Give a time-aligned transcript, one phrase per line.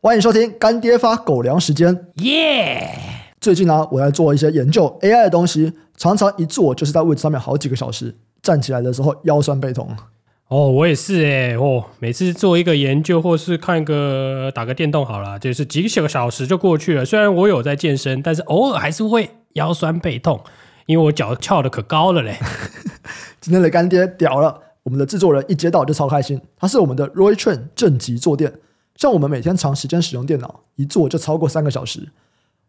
[0.00, 2.88] 欢迎收听干爹发狗粮时间，耶！
[3.40, 9.88] 最近呢、啊，我在做一些研究 AI 的东西，常常一坐就是在位置上面好几个小时，站起来的时候腰酸背痛。
[10.48, 17.04] 哦，我也是哎，哦，每次做一个研究或是看个打个电动好了，就是几个小时就过去了。
[17.04, 20.40] 虽然我有在健身，但是偶尔还是会腰酸背痛，
[20.86, 22.38] 因为我脚翘的可高了嘞。
[23.40, 28.58] 今天的干爹屌了，我们的制作人一接到就超开心，他是我们的 Roy Chen 正极坐垫。
[28.94, 32.08] 像我们每天长时间使用电脑，一坐就超过三个小时，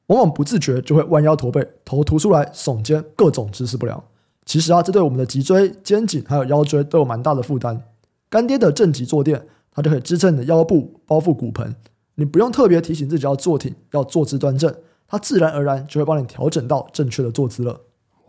[0.07, 4.03] 往往不自觉就会弯腰驼背、头凸出来、耸肩，各种姿势不良。
[4.45, 7.81] 其实啊，这对我们的脊椎、肩颈还有腰椎都有蛮大的负担。
[8.29, 11.73] 干爹的正极坐垫，它就可以支撑你的腰部，包覆骨盆。
[12.15, 14.75] 你不用特别提醒自己要坐挺，要坐姿端正，
[15.07, 17.79] 它自然而然就会帮你调整到正确的坐姿了。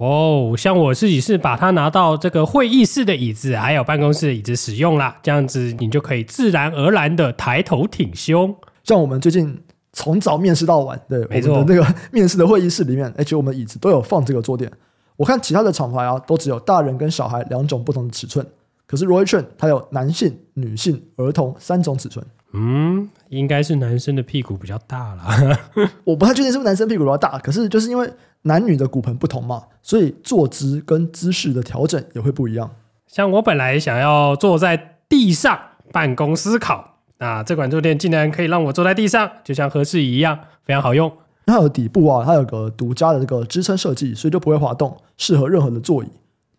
[0.01, 8.57] 哦，像我自己是把它拿到这个会议室的椅子，还有办公室的椅子使用啦，这样子你就可以自然而然的抬头挺胸。
[8.83, 9.61] 像我们最近
[9.93, 14.73] 从早面试到晚，对，没错，那个面试的会议室里面，而且我们椅子都有放这个坐垫。
[15.19, 18.47] 我看其他的厂牌啊，都只有大人跟小孩两种不同的尺寸，
[18.87, 22.25] 可是 Roy Chen 它有男性、女性、儿童三种尺寸。
[22.55, 25.59] 嗯，应该是男生的屁股比较大啦。
[26.05, 28.11] 我不太确定是不是男生屁股比较大，可是就是因为
[28.43, 32.71] 男女的骨盆不同嘛，所以坐姿跟姿势的调整也会不一样。
[33.07, 35.59] 像我本来想要坐在地上
[35.93, 41.13] 办公思考，那这款坐垫竟然可以让我坐在地上，就像合适椅一样，非常好用。
[41.47, 46.09] 它有底部啊，它有个独家的这个支撑设计，所以就不会滑动，适合任何的座椅。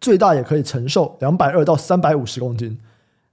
[0.02, 2.78] 最大也可以承受两百二到三百五十公斤，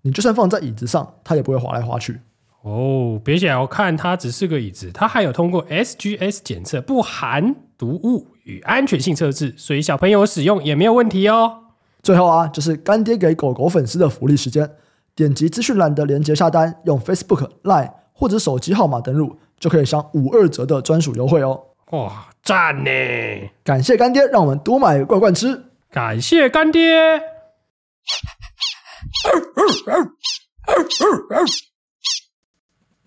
[0.03, 2.21] 你就算放在椅子上，它也不会滑来滑去。
[2.63, 11.65] 哦，别小看它只是个椅子，它还有通过 SGS 检测，不含毒物与安全性测试，所以小朋友使用也没有问题哦。
[12.03, 14.69] 最后啊，就是干爹给狗狗粉丝的福利时间，
[15.15, 19.39] 点击资讯栏的链接下单，用 Facebook、Line 或者手机号码登录。
[19.59, 21.61] 就可以享五二折的专属优惠哦！
[21.91, 23.51] 哇，赞呢！
[23.65, 25.65] 感谢干爹，让我们多买罐罐吃。
[25.91, 27.21] 感谢干爹。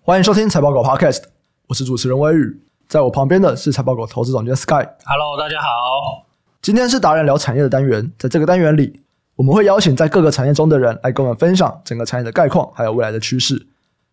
[0.02, 1.22] 欢迎收听财报狗 Podcast，
[1.68, 2.62] 我是主持人威宇，
[2.92, 4.86] 在我旁边的是财报狗投资总监 Sky。
[5.06, 6.26] Hello，大家好。
[6.60, 9.00] 今天是达人聊产业的单元，在这个单元里，
[9.34, 13.66] 我们会邀请在各个产业中的人来跟我们分享整个产业的概况，还有未来的趋势。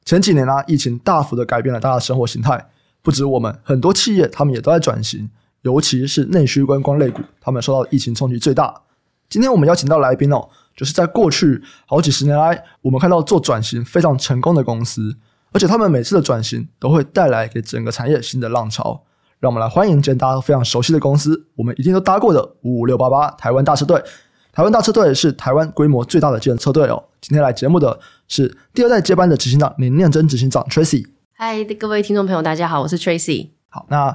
[0.05, 2.69] 前几年呢、啊，疫情大幅的改变了大家的生活形态，
[3.01, 5.29] 不止我们，很多企业他们也都在转型，
[5.63, 8.83] 尤其是内需观光类股，他们受到疫情冲击最大。
[9.27, 15.17] 今天我们邀请到来宾哦，就是在过去好几十年来，我们看到做转型非常成功的公司，
[15.51, 19.03] 而且他们每次的转型都会带来给整个产业新的浪潮。
[19.39, 24.03] 让我们来欢迎今天大家都非常熟悉的公司，我们一定都搭过的五五六八八台湾大车队。
[24.51, 27.01] 台湾大车队是台湾规模最大的计程车队哦。
[27.21, 31.05] 今天来节目的是第二代接班的执行长林念真执行长 Tracy。
[31.31, 33.51] 嗨，各位听众朋友，大家好，我是 Tracy。
[33.69, 34.07] 好，那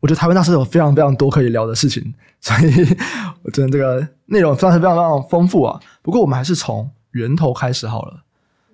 [0.00, 2.96] 我觉得台湾大车队有非常非常多可以聊的事情，所以
[3.42, 5.78] 我觉得这个内容算是非常非常丰富啊。
[6.00, 8.22] 不过我们还是从源头开始好了，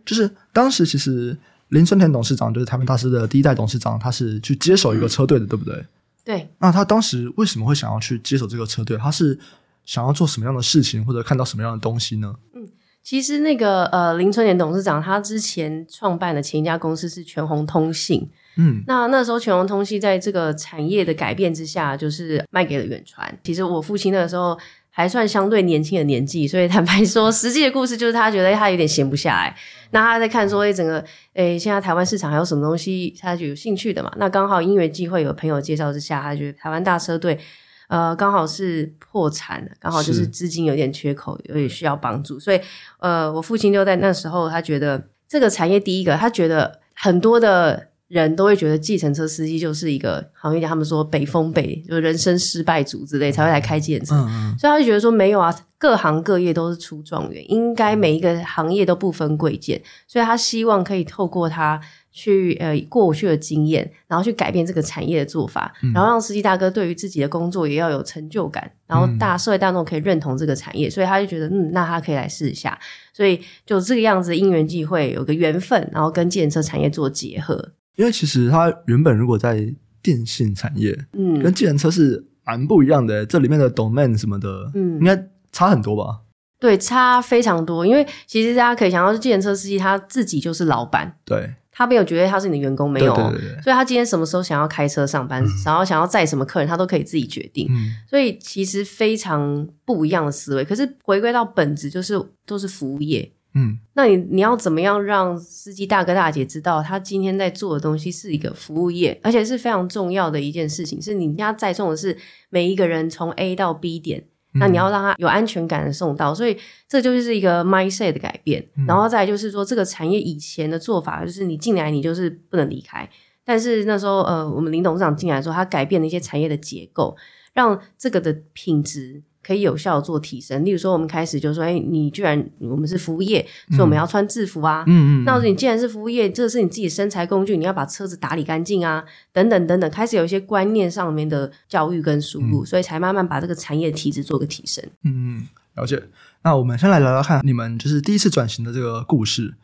[0.07, 1.37] 就是当时其实
[1.69, 5.85] 林春田董事长就是台湾大师的第一代董事长，他是去接手一个车队的，对不对？
[6.25, 6.49] 对。
[6.59, 8.97] 那他当时为什么会想要去接手这个车队？
[8.97, 9.39] 他是
[9.85, 12.35] 想要做什么样的事情，或者看到什么样的东西呢？
[12.55, 12.69] 嗯，
[13.03, 23.39] 其实那个呃，林春田董事长他之前创办的前一家公司是全红通信，嗯，那那时候全红通信在这个产业的改变之下，就是卖给了远传。
[23.43, 24.59] 其实我父亲那个时候
[24.99, 29.57] 还算相对年轻的年纪，所以坦白说，实际的故事就是他觉得他有点闲不下来，
[29.93, 30.99] 那他在看说，哎，整个
[31.35, 34.13] 哎，现在台湾市场还有什么东西他就有兴趣的嘛？
[34.17, 37.39] 那刚好因缘际会，有朋友介绍之下，他觉得台湾大车队。
[37.87, 42.61] 呃，刚好是破产，刚好就是资金有点缺口，有点需要帮助，所以
[42.99, 61.81] 呃，我父亲就在那时候，他觉得这个产业第一个，他觉得很多的人都会觉得计程车司机就是一个行业，他们说北风北，就是人生失败组之类才会来开计程车，嗯嗯，所以他就觉得说没有啊，各行各业都是出状元，应该每一个行业都不分贵贱，所以他希望可以透过他。
[62.11, 72.77] 去呃过去的经验，然后去改变这个产业的做法，嗯、然后让司机大哥对于自己的工作也要有成就感，然后大社会大众可以认同这个产业，嗯、所以他就觉得嗯，那他可以来试一下，
[73.13, 77.73] 所以就这个样子因缘际会有个缘分，然后跟计程车产业做结合。
[77.99, 86.21] 因为其实他原本如果在电信产业，嗯，跟计程车是蛮不一样的，这里面的 domain 什么的，嗯，应该差很多吧？
[86.61, 87.85] 对，差非常多。
[87.85, 91.55] 因为其实大家可以想到，是计程车司机他自己就是老板，对。
[91.71, 97.69] 他没有觉得他是你的员工，没有，对对对对，所以他今天什么时候想要开车上班，嗯、然后想要载什么客人，他都可以自己决定。
[97.71, 100.65] 嗯、所以其实非常不一样的思维。
[100.65, 103.31] 可是回归到本质，就是都是服务业。
[103.55, 112.17] 嗯，那你你要怎么样让司机大哥大姐知道他今天在做的东西是一个服务业，而且是非常重要的一件事情，是你家载送的是
[112.51, 114.23] 每一个人从 A 到 B 点，
[114.53, 116.57] 那你要让他有安全感的送到，所以
[116.87, 118.65] 这就是一个 mindset 的改变。
[118.87, 123.09] 然后再就是说，这个产业以前的做法就是你进来你就是不能离开，
[123.45, 127.17] 但是那时候呃，我们林董事长进来的时候，他改变了一些产业的结构，
[127.55, 129.23] 让这个的品质。
[129.49, 133.41] 可以有效的做提升，例如说，我们开始就说，哎，你居然我们是服务业，
[133.71, 134.85] 所以我们要穿制服啊。
[134.87, 135.25] 嗯嗯。
[135.25, 139.03] 那你既然是服务业，这个是你自己身材工具，你要把车子打理干净啊，
[139.33, 144.85] 等等等等，开始有一些观念上面的教育跟输入，嗯、所以才慢慢把这个产业体质做个提升。
[145.05, 146.03] 嗯嗯，了解。
[146.43, 149.55] 那我们先来聊聊看你们就是第一次转型的这个故事，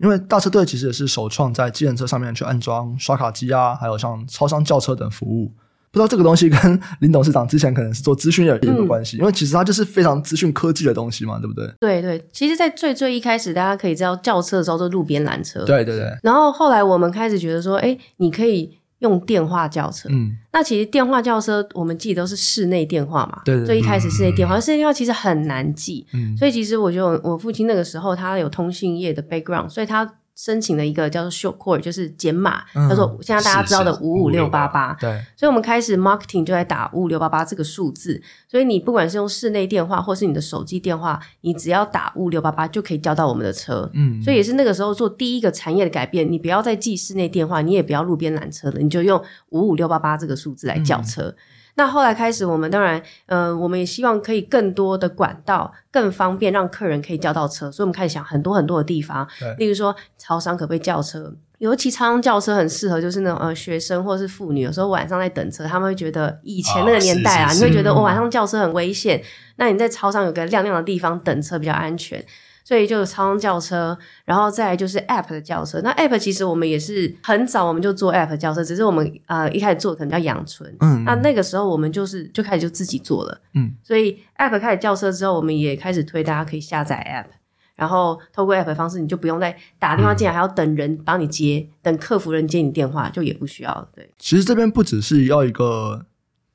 [0.00, 5.50] 因为大车队其实也是首创在计程车上面去安装刷卡机啊，还有像超商轿车等服务。
[5.92, 11.70] 不知道这个东西跟林董事长之前可能是做资讯有有关系，嗯、因为其实它就是非常资讯科技的东西嘛，对不对？
[11.78, 16.10] 对对，其实，在最最一开始，大家可以知道叫车的时候就路边拦车，对对对。
[16.22, 20.08] 然后后来我们开始觉得说，哎，你可以用电话叫车。
[20.10, 23.42] 嗯，那其实电话叫车，我们记得都是室内电话嘛。
[23.44, 23.66] 对对。
[23.66, 26.06] 最一开始室内电话，嗯、室内电话其实很难记。
[26.14, 26.34] 嗯。
[26.38, 30.10] 所以其实我觉得我父亲那个时候他有通信业的 background，所以他。
[30.42, 34.92] 申请了一个叫做 short 就是简码，叫做现在大家知道的五五六八八。
[35.00, 38.20] 对，所以我们开始 marketing 就在打五五六八八这个数字。
[38.48, 43.88] 所以你不管是用室内电话，或是你的手机电话，你只要打五五六八八就可以叫到我们的车。
[43.94, 46.28] 嗯，所以也是那个时候做第一个产业的改变。
[46.28, 51.28] 你不要再记室内电话，你也不要路边拦车了，你就用五五六八八这个数字来叫车。
[51.28, 51.36] 嗯
[51.74, 59.26] 那后来开始，我们当然，呃，我们也希望可以更多的管道，更方便让客人可以叫到车，所以我们开始想很多很多的地方，
[59.58, 61.34] 例如说超商可不可以叫车？
[61.58, 69.22] 尤其超商叫车很适合，就是那种呃学生或是妇女，有时候晚上在等车，他们会觉得以前那个年代啊，哦、你会觉得我、哦、晚上叫车很危险，
[69.56, 72.22] 那你在超商有个亮亮的地方等车比较安全。
[72.64, 75.80] 所以就超商叫车，然后再来就是 App 的叫车。
[75.82, 87.34] 那 App 其实我们也是很早我们就做 App 叫车，只是我们呃一开始做可能叫养存，嗯，那那个时候我们就是就开始就自己做了，嗯，所以 App 开始叫车之后，我们也开始推大家可以下载 App，
[87.74, 93.88] 然后透过 App 的方式，你就不用再打电话进来，还要等人帮你接，等客服人接你电话，就也不需要。
[93.94, 96.06] 对，其实这边不只是要一个。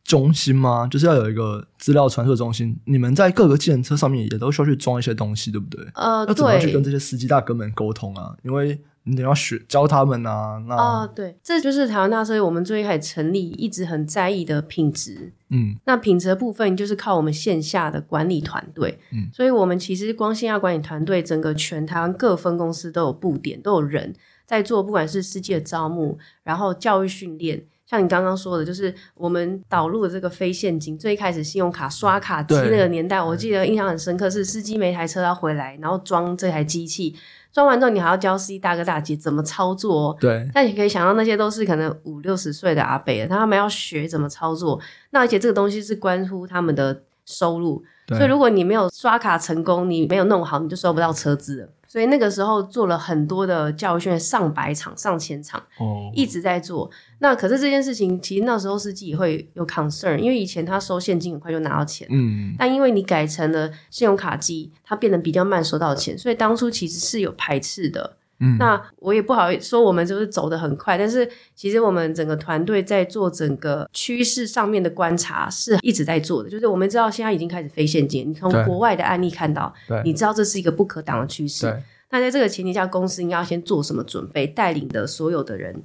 [0.08, 0.88] 中心吗？
[0.90, 2.80] 就是要有一个资料传输中心。
[2.86, 5.86] 你们在各个计程车上面也都需要去装一些东西，对不对？
[5.96, 8.34] 呃，要怎么去跟这些司机大哥们沟通啊？
[8.42, 10.64] 因为你得要学教他们啊。
[10.66, 15.34] 那啊、呃，对，这就是台湾大车队我们最开始成立一直很在意的品质。
[15.50, 18.98] 嗯，那品质的部分就是靠我们线下的管理团队。
[19.12, 24.16] 嗯，所以我们其实光线下管理团队，整个全台湾各分公司都有布点，都有人
[24.46, 27.66] 在做，不管是司机的招募，然后教育训练。
[27.90, 37.16] 像你刚刚说的，就是我们导入的这个非现金，最开始信用卡刷卡机那个年代，我记得印象很深刻，是司机每台车要回来，然后装这台机器，
[37.54, 40.18] 装完之后你还要教司机大哥大姐怎么操作哦。
[40.20, 40.46] 对。
[40.54, 44.78] 那你可以想到那些都是可能五六十岁的阿伯，他们要学怎么操作，
[45.12, 51.70] 那而且这个东西是关乎他们的收入，所以如果你没有刷卡成功，你没有弄好，你就收不到车资了。
[51.88, 56.92] 所以那个时候做了很多的教育训练，上百场、上千场，哦，一直在做。
[57.20, 68.18] 那可是这件事情，其实那时候司机也会有 concern，因为以前他收现金很快就拿到钱，嗯，但因为你改成了信用卡机，它变得比较慢收到钱，所以当初其实是有排斥的。
[68.40, 76.50] 嗯，那我也不好说，我们就是走得很快，但是其实我们整个团队在做整个趋势上面的观察是一直在做的。
[76.50, 81.66] 就是我们知道现在已经开始非现金，你从国外的案例看到，你知道这是一个不可挡的趋势。
[82.10, 85.84] 那在这个前提下，公司应该要先做什么准备，带领的所有的人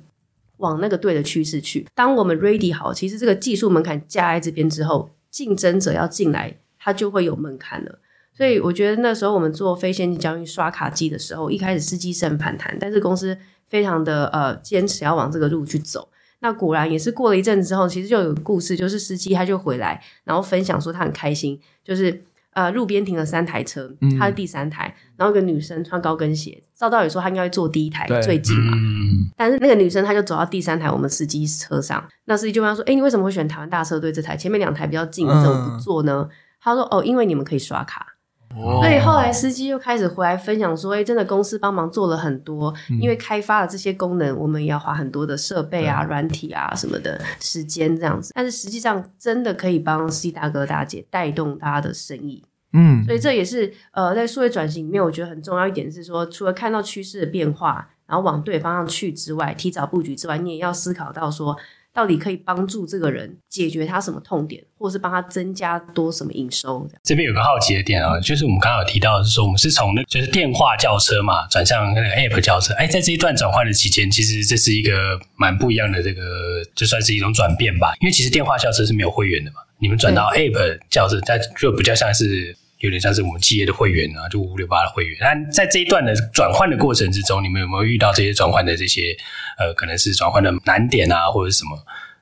[0.59, 1.87] 往那个对的趋势去。
[1.95, 7.99] 当我们 ready 好，其实这个技术门槛加在这边之后，竞争者要进来，他就会有门槛了。
[8.35, 13.37] 所以我觉得那时候我们做非现金交易刷卡机的时候，一开始司机是很反弹，但是公司
[13.67, 16.09] 非常的呃坚持要往这个路去走。
[16.41, 22.21] 那果然也是过了一阵子之后，其实就有故事，就是司机他就回来，然后分享说他很开心，就是
[22.55, 34.37] 呃路边停了三台车，他是第三台，嗯、然后一个女生穿高跟鞋，照道理说他应该会坐第一台最近嘛，嗯、但是那个女生她就走到第三台我们司机车上，那司机就问他说：“哎，你为什么会选台湾大车队这台？
[34.37, 38.12] 前面两台比较近，你怎么不坐呢？”嗯、他说：“哦，因为你们可以刷卡。”
[38.55, 48.33] 所以后来司机又开始回来分享说：“哎，真的公司帮忙做了很多，因为开发了这些功能，我们也要花很多的设备啊、软体啊什么的时间这样子。
[48.35, 52.45] 但是实际上真的可以帮司机大哥大姐带动大家的生意。
[52.75, 61.57] 嗯，所以这也是呃，在数位转型里面，我觉得很重要一点是说，除了看到趋势的变化，然后往对方向去之外，提早布局之外，你也要思考到说，
[61.95, 66.89] 到底可以帮助这个人解决他什么痛点，或是帮他增加多什么营收。
[67.03, 72.73] 这边有个好奇的点啊，就是我们刚刚有提到的是说，我们是从那就是电话叫车嘛，转向那个 App 叫车。
[72.75, 77.93] 哎，在这一段转换的期间，其实这是一个蛮不一样的这个，就算是一种转变吧。
[78.01, 82.57] 因为其实电话叫车是没有会员的嘛，你们转到 App 叫车，它就比较像是。
[82.83, 85.17] 有点像是我们企业的会员啊，就五六八的会员。
[85.21, 89.17] 那在这一段的转换的过程之中，你们有没有遇到这些转换的这些
[89.57, 91.79] 呃，可能是转换的难点啊，或者什么？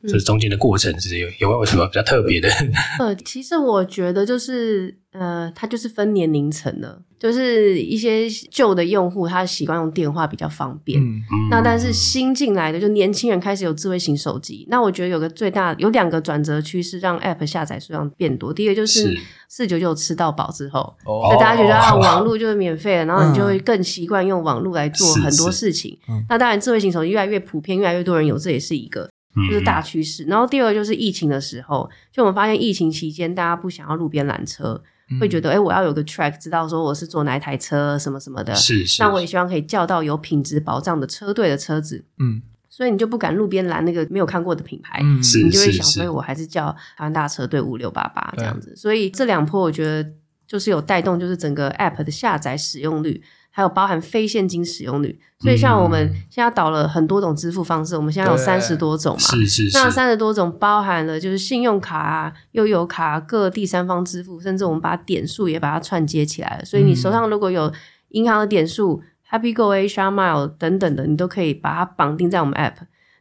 [0.08, 2.48] 这中间的过程是有有没有什么比较特别的？
[2.98, 14.66] 呃，其实我觉得就是呃，它就是分年龄层的，就是一些旧的用户他习惯用电话比较方便，嗯、那但是新进来的就年轻人开始有智慧型手机。
[14.70, 18.54] 那我觉得有个最大有两个转折趋势，让 App 下载数量变多。
[18.54, 19.14] 第一个就是
[19.48, 25.98] 四九九吃到饱之后，所以大家觉得啊， 网络就是免费的，然后你就会更习惯用网络来做很多事情。
[26.28, 29.09] 那当然，智慧型手机越来越普遍，越来越多人有，这也是一个。
[29.34, 34.82] 就是大趋势，然后第二个就是疫情的时候，就我们发现疫情期间大家不想要路边拦车，
[35.20, 38.54] 会觉得哎，我要有个 track，知道说我是坐哪一台车什么什么的。
[38.54, 39.02] 是是。
[39.02, 42.04] 那我也希望可以叫到有品质保障的车队的车子。
[42.18, 42.42] 嗯。
[42.72, 48.74] 所以你就不敢路边拦那个没有看过的品牌，嗯，你就会想所以，我还是叫台湾大车队五六八八这样子。
[48.76, 50.08] 所以这两波我觉得
[50.46, 53.22] 就是有带动，就是整个 app 的下载使用率。
[53.50, 59.76] 还有包含非现金使用率，所以像我们现在导了很多种支付方式，嗯、我们现在有三十多种嘛，是是是。
[59.76, 66.64] 那三十多种包含了就是信用卡啊、悠游卡、各第三方支付，甚至我们把点数也把它串接起来了。
[66.64, 67.72] 所以你手上如果有
[68.10, 72.74] 银行的点数、嗯、Happy Go、Asia Mile 等等的，你都可以把它绑定在我们 App。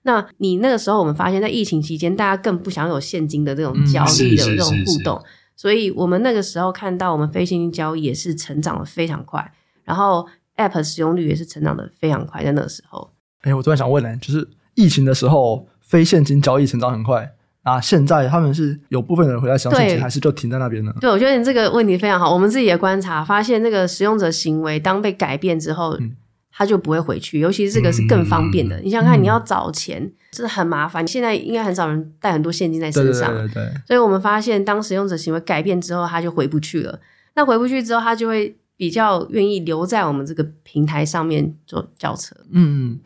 [0.04, 5.22] 那你那个时候我们发现，在疫情期间，大家更不想有现金的这种交易的这种互动，
[5.56, 9.52] 所以我们那个时候看到我们非现金交易也是成长的非常快。
[9.90, 10.24] 然后
[10.58, 13.10] App 使用率也是成长的非常快，在那个时候。
[13.42, 17.28] 哎，我突然想问呢，就是疫情的时候，非现金交易成长很快
[17.64, 20.94] 啊，现在他们是有部分人回来使用现金，还是就停在那边呢？
[21.02, 22.32] 对，我觉得你这个问题非常好。
[22.32, 26.16] 我们自己的观察发现，这个使用者行为当被改变之后，嗯、
[26.52, 27.40] 他就不会回去。
[27.40, 28.78] 尤其是这个是更方便的。
[28.78, 31.04] 嗯、你想想看，你要找钱、嗯、真的很麻烦。
[31.04, 33.82] 你现在应该很少人带很多现金在身上，对对对对。
[33.88, 37.00] 所以我们发现，当使用者行为改变之后，他就回不去了。
[37.36, 38.56] 那回不去之后，他就会。
[38.80, 42.34] 比较愿意留在我们这个平台上面做轿车。
[42.50, 42.98] 嗯，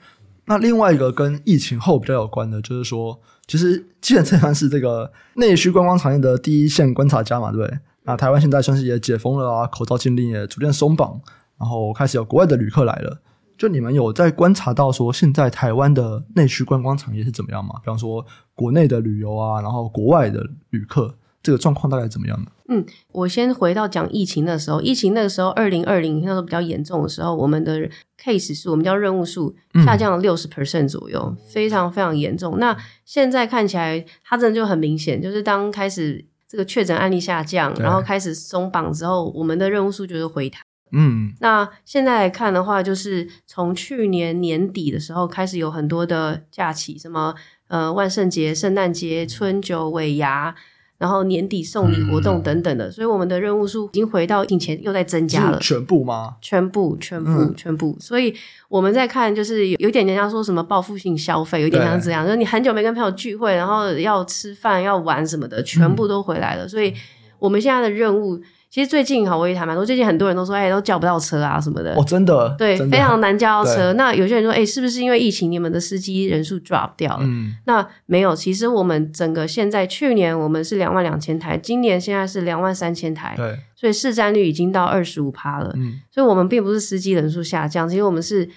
[0.45, 7.79] 那另外一个跟疫情后比较有关的，就是说，其实计程车算是这个内需观光产业的第一线观察家嘛，对不对？
[8.03, 11.19] 那台湾现在算是也解封了啊，口罩禁令也逐渐松绑，
[11.57, 13.19] 然后开始有国外的旅客来了。
[13.57, 17.73] 就你们有在观察到说，现在台湾的内需观光产业是怎么样吗？
[17.81, 21.15] 比方说国内的旅游啊，然后国外的旅客。
[21.43, 22.47] 这个状况大概怎么样呢？
[22.69, 29.53] 嗯，我先回到讲疫情的时候，疫情那个时候，二零二零那时候比较严重的时候，我们的 case 数，我们叫任务数
[29.85, 32.57] 下降了六十 percent 左右，嗯、非常非常严重。
[32.59, 40.61] 那现在看起来，它真的就很明显，就是当开始这个确诊案例下降，然后开始松绑之后，我们的任务数就是回弹。
[40.93, 47.35] 嗯，那现在来看的话，就是从去年年底的时候开始有很多的假期，什么
[47.67, 50.55] 呃万圣节、圣诞节、春酒、尾牙。
[51.03, 55.59] 然后年底送礼活动等等的，嗯、所以我们的任务数已经回到疫情前又在增加了。
[55.59, 56.37] 全部吗？
[56.39, 57.93] 全部，全部，嗯、全部。
[57.99, 58.33] 所以
[58.69, 66.65] 我们在看，就是有点人家说什么报复性消费，有点像这样，就是你很久没跟朋友聚会，然后要吃饭、要玩什么的，全部都回来了。
[66.65, 66.93] 嗯、所以
[67.37, 68.39] 我们现在的任务。
[68.73, 69.85] 其实最近哈，我也谈蛮多。
[69.85, 71.93] 最近很多人都说，哎，都叫不到车啊什么的。
[71.93, 73.93] 哦，真的，对，非常难叫到车。
[73.93, 77.19] 那有些人说，哎，是不是因为疫情，你们的司机人数 drop 掉了？
[77.21, 78.35] 嗯，那没有。
[78.35, 83.35] 其实我们整个现在，去年我们是两万两千台，今年现在是两万三千台。
[83.37, 85.71] 对，所以市占率已经到二十五趴了。
[85.75, 88.49] 嗯，所以我们并不是司机人数下降，其实我们是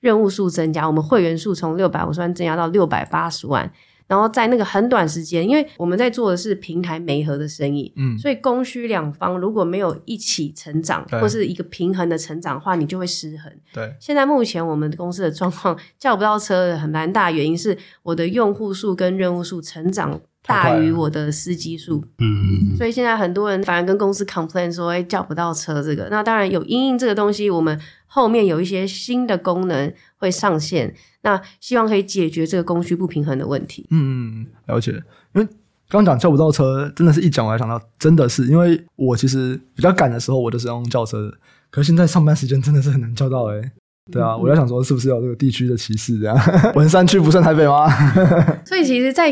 [0.00, 3.70] 任务数增加，我们会员数从六百五十万增加到六百八十万。
[4.10, 11.20] 然后在那个很短时间，因为我们在做的是平台媒合的生意，嗯，所以供需两方如果没有一起成长，对。
[11.20, 13.52] 或是一个平衡的成长的话，你就会失衡。
[13.72, 26.08] 对，现在目前我们公司的状况叫不到车的很难大原因是我的用户数跟任务数成长大于我的司机数，嗯，所以现在很多人反而跟公司 complain 说，哎，叫不到车这个。
[26.10, 30.94] 那当然有因应这个东西，我们后面有一些新的功能会上线。
[31.22, 33.86] 那希望可以解决这个供需不平衡的问题。
[33.90, 34.92] 嗯，了解。
[35.34, 35.44] 因为
[35.88, 41.36] 刚刚讲叫不到车，真的是一讲我才想到，真的是因为我其实比较赶的时候，我就是用叫车的。
[41.70, 43.72] 可是现在上班时间真的是很难叫到哎、欸、
[44.10, 46.36] 对啊，嗯、我在想说是不是有这个地区的歧视这样？
[46.74, 47.86] 文山区不算台北吗？
[48.64, 49.30] 所以其实，在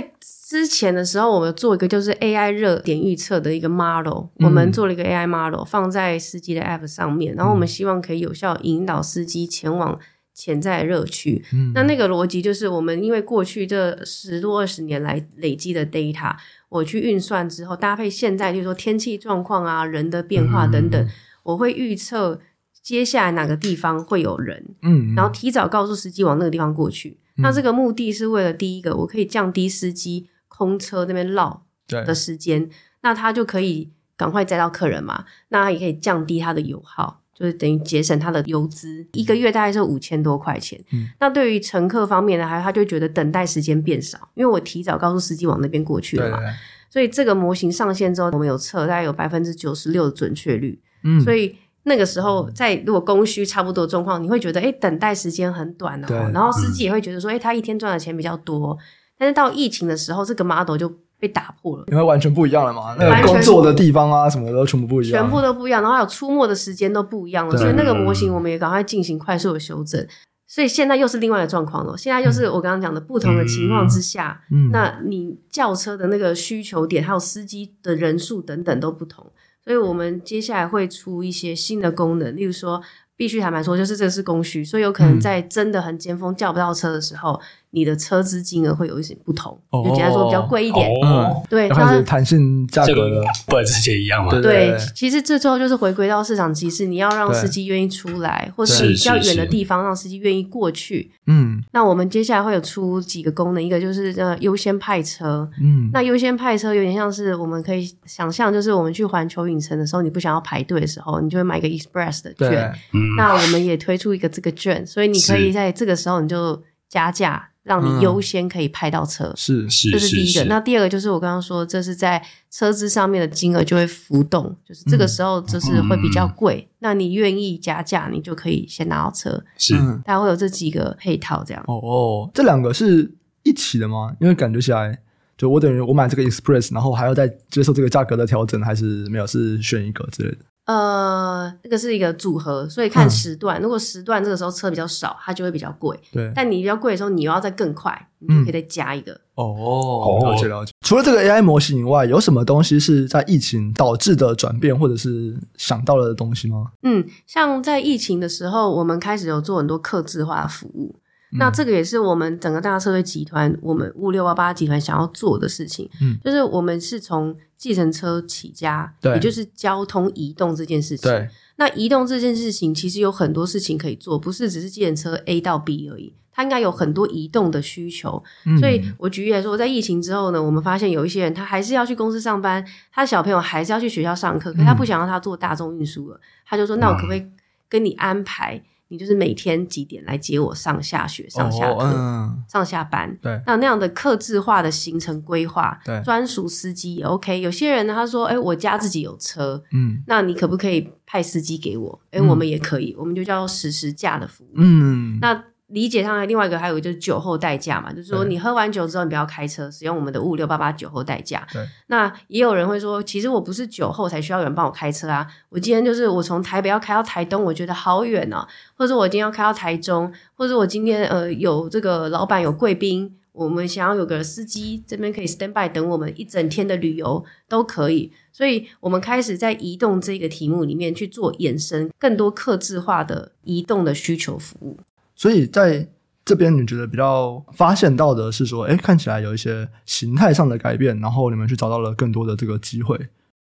[0.49, 9.99] 之前的时候，我们做一个就是 AI 热点预测的一个 model，、嗯、我们做了一个 AI model 放在司机的 app 上面，然后我们希望可以有效引导司机前往。
[10.41, 11.45] 潜在的热区。
[11.53, 16.33] 嗯，那那个逻辑就是我们因为过去这十多二十年来累积的 data，
[16.69, 21.09] 我去运算之后，搭配现在就是说天气状况啊、人的变化等等，嗯、
[21.43, 22.41] 我会预测
[22.81, 27.19] 接下来哪个地方会有人，嗯，然后提早告诉司机往那个地方过去。
[27.37, 30.29] 嗯、那这个目的是为了第一个，我可以降低司机
[30.59, 32.69] 空车那边绕的时间，
[33.03, 33.93] 那他就可以。
[34.19, 40.77] 赶快载到客人嘛，那他也可以降低他的油耗，就是等于节省他的油资，一个月大概是五千多块钱。
[40.91, 46.39] 嗯，那对于乘客方面呢，还他就觉得等待时间变少，因为我提早告诉司机往那边过去了嘛。
[46.39, 46.55] 对对对，
[46.91, 50.83] 所以这个模型上线之后，我们有测，大概有百分之九十六的准确率。
[51.05, 56.09] 嗯，所以那个时候在如果供需差不多的状况，你会觉得哎，等待时间很短哦。
[56.35, 58.77] 然后司机也会觉得说，哎，他一天赚的钱比较多。
[59.19, 70.07] 但是到疫情的时候，这个 model 就被打破了，因为完全不一样了嘛，那个工作的地方啊，什么的都全部不一样，全部都不一样，然后还有出没的时间都不一样了，所以那个模型我们也赶快进行快速的修正。
[70.47, 79.27] 所以现在又是另外的状况了，现在又是我刚刚讲的不同的情况之下，嗯，那你叫车的那个需求点，还有司机的人数等等都不同，
[79.65, 82.81] 所以我们接下来会出一些新的功能，例如说。
[83.19, 90.89] 必须坦白说，就是这个是供需，所以有可能在真的很尖峰叫不到车的时候，嗯、你的车资金额会有一些不同，哦、就简单说比较贵一点。
[91.03, 94.31] 哦、嗯，对，它是弹性价格的，不然之前一样嘛。
[94.31, 101.11] 对，对，对，对，其实这最后就是回归到市场机制，你要让司机愿意出来，或是比较远的地方让司机愿意过去。
[101.27, 105.49] 嗯，那我们接下来会有出几个功能，一个就是呃优先派车。
[105.61, 112.73] 嗯，那优先派车有点像是我们可以想象，就是我们去环球影城的时候，你不想要排队的时候，你就会买一个 Express 的券。
[112.95, 113.15] 嗯。
[113.17, 119.33] 那我们也推出一个这个券，所以你可以在这个时候你就加价，让你优先可以拍到车。
[119.37, 120.45] 是是，这是第一个。
[120.47, 122.21] 那第二个就是我刚刚说，这是在
[122.51, 126.69] 车资上面的金额就会浮动，就是这个时候就是会比较贵。
[126.81, 129.41] 那你愿意加价，你就可以先拿到车。
[129.57, 131.63] 是，大概会有这几个配套这样。
[131.69, 134.17] 哦哦，这两个是一起的吗？
[134.21, 134.99] 因为感觉起来，
[135.37, 139.29] 就我等于我买这个 Express，然后还要再接受这个价格的调整，还是没有？
[139.29, 140.39] 是选一个之类的。
[140.69, 143.59] 呃，这个是一个组合，所以看时段。
[143.59, 145.99] 嗯、如果时段这个时候车比较少，它就会比较贵。
[146.13, 149.13] 对，但你比较贵的时候，你又要再更快，你就可以再加一个。
[149.13, 150.73] 嗯、哦，了解了解。
[150.83, 156.67] 除了这个 AI 模型以外，有什么东西是在疫情导致的转变，或者是想到了的东西吗？
[156.83, 160.95] 嗯，像在疫情的时候，我们开始有做很多客制化的服务。
[161.33, 171.11] 那这个也是我们整个大车会集团，我们五六八八集团想要做的事情，嗯，就是我们是从计程车起家，对，也就是交通移动这件事情。
[171.11, 178.23] 对，那移动这件事情其实有很多事情可以做，不是只是计程车 A 到 B 而已，它应该有很多移动的需求。
[178.47, 187.27] 嗯，所以我举例来说，在疫情之后呢，我们发现有一些人他还是要去公司上班，他小朋友还是要去学校上课，可是他不想让他坐大众运输了，他就说：“那我可不可以
[187.69, 193.17] 跟你安排？”你就是每天几点来接我上下学、上下课、嗯、上下班？
[193.23, 197.41] 对，那那样的克制化的行程规划，对，专属司机也 OK。
[197.41, 204.53] 有些人他说：“哎、欸，我家自己有车，嗯，那你可不可以派司机给我？”哎、欸，我们也可以，嗯、我们就叫实时驾的服务。
[204.55, 205.45] 嗯，那。
[205.69, 211.47] 理解上来，另外一个还有就是酒后代驾嘛，就是说你喝完酒之后，你不要开车，使用我们的五五六八八酒后代驾。
[211.89, 234.79] 那也有人会说，其实我不是酒后才需要有人帮我开车啊，我今天就是我从台北要开到台东，我觉得好远哦，或者我今天要开到台中，或者我今天呃有这个老板有贵宾，我们想要有个司机这边可以 stand by 等我们一整天的旅游都可以，所以我们开始在移动这个题目里面去做衍生，更多客制化的移动的需求服务。
[235.19, 235.87] 所以在
[236.25, 243.09] 这边，你觉得比较发现到的是说，哎，看起来有一些形态上的改变，然后你们去找到了更多的这个机会。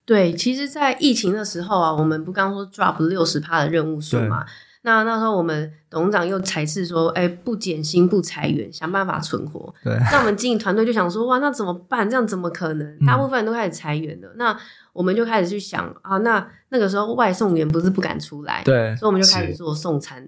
[0.04, 4.44] 对，其实，在疫情的时候啊，我们不刚说 drop 六十趴的任务数嘛？
[4.84, 9.72] 那那时候我们董事长又裁斥说，哎，不减薪不裁员，想办法存活。
[9.84, 12.10] 对，那我们经营团队就想说，哇，那怎么办？
[12.10, 12.98] 这样怎么可能？
[13.06, 14.26] 大部分人都开始裁员了。
[14.30, 14.58] 嗯、那
[14.92, 20.26] 我们就开始去想啊，那那个时候外送员不是不敢出来，对，所以我们就开始做送餐。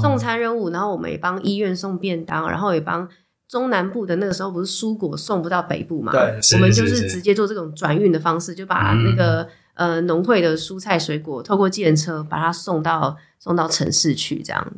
[0.00, 3.08] 送餐任务，然后我们也帮医院送便当，然后也帮
[3.48, 6.12] 中南部的那个时候不是蔬果送不到北部嘛？
[6.12, 9.42] 对，我们就是直接做这种转运的方式，就把那个、
[9.74, 14.72] 嗯、呃农会的蔬菜水果透过计程车把它送到送到城市去，这样。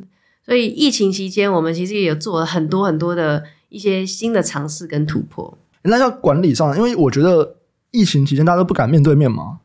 [0.45, 5.57] 所以疫情期间，我们其实也有做了很多很多的一些新的尝试跟突破。
[5.83, 7.57] 那要管理上，因为我觉得
[7.91, 9.59] 疫情期间大家都不敢面对面嘛。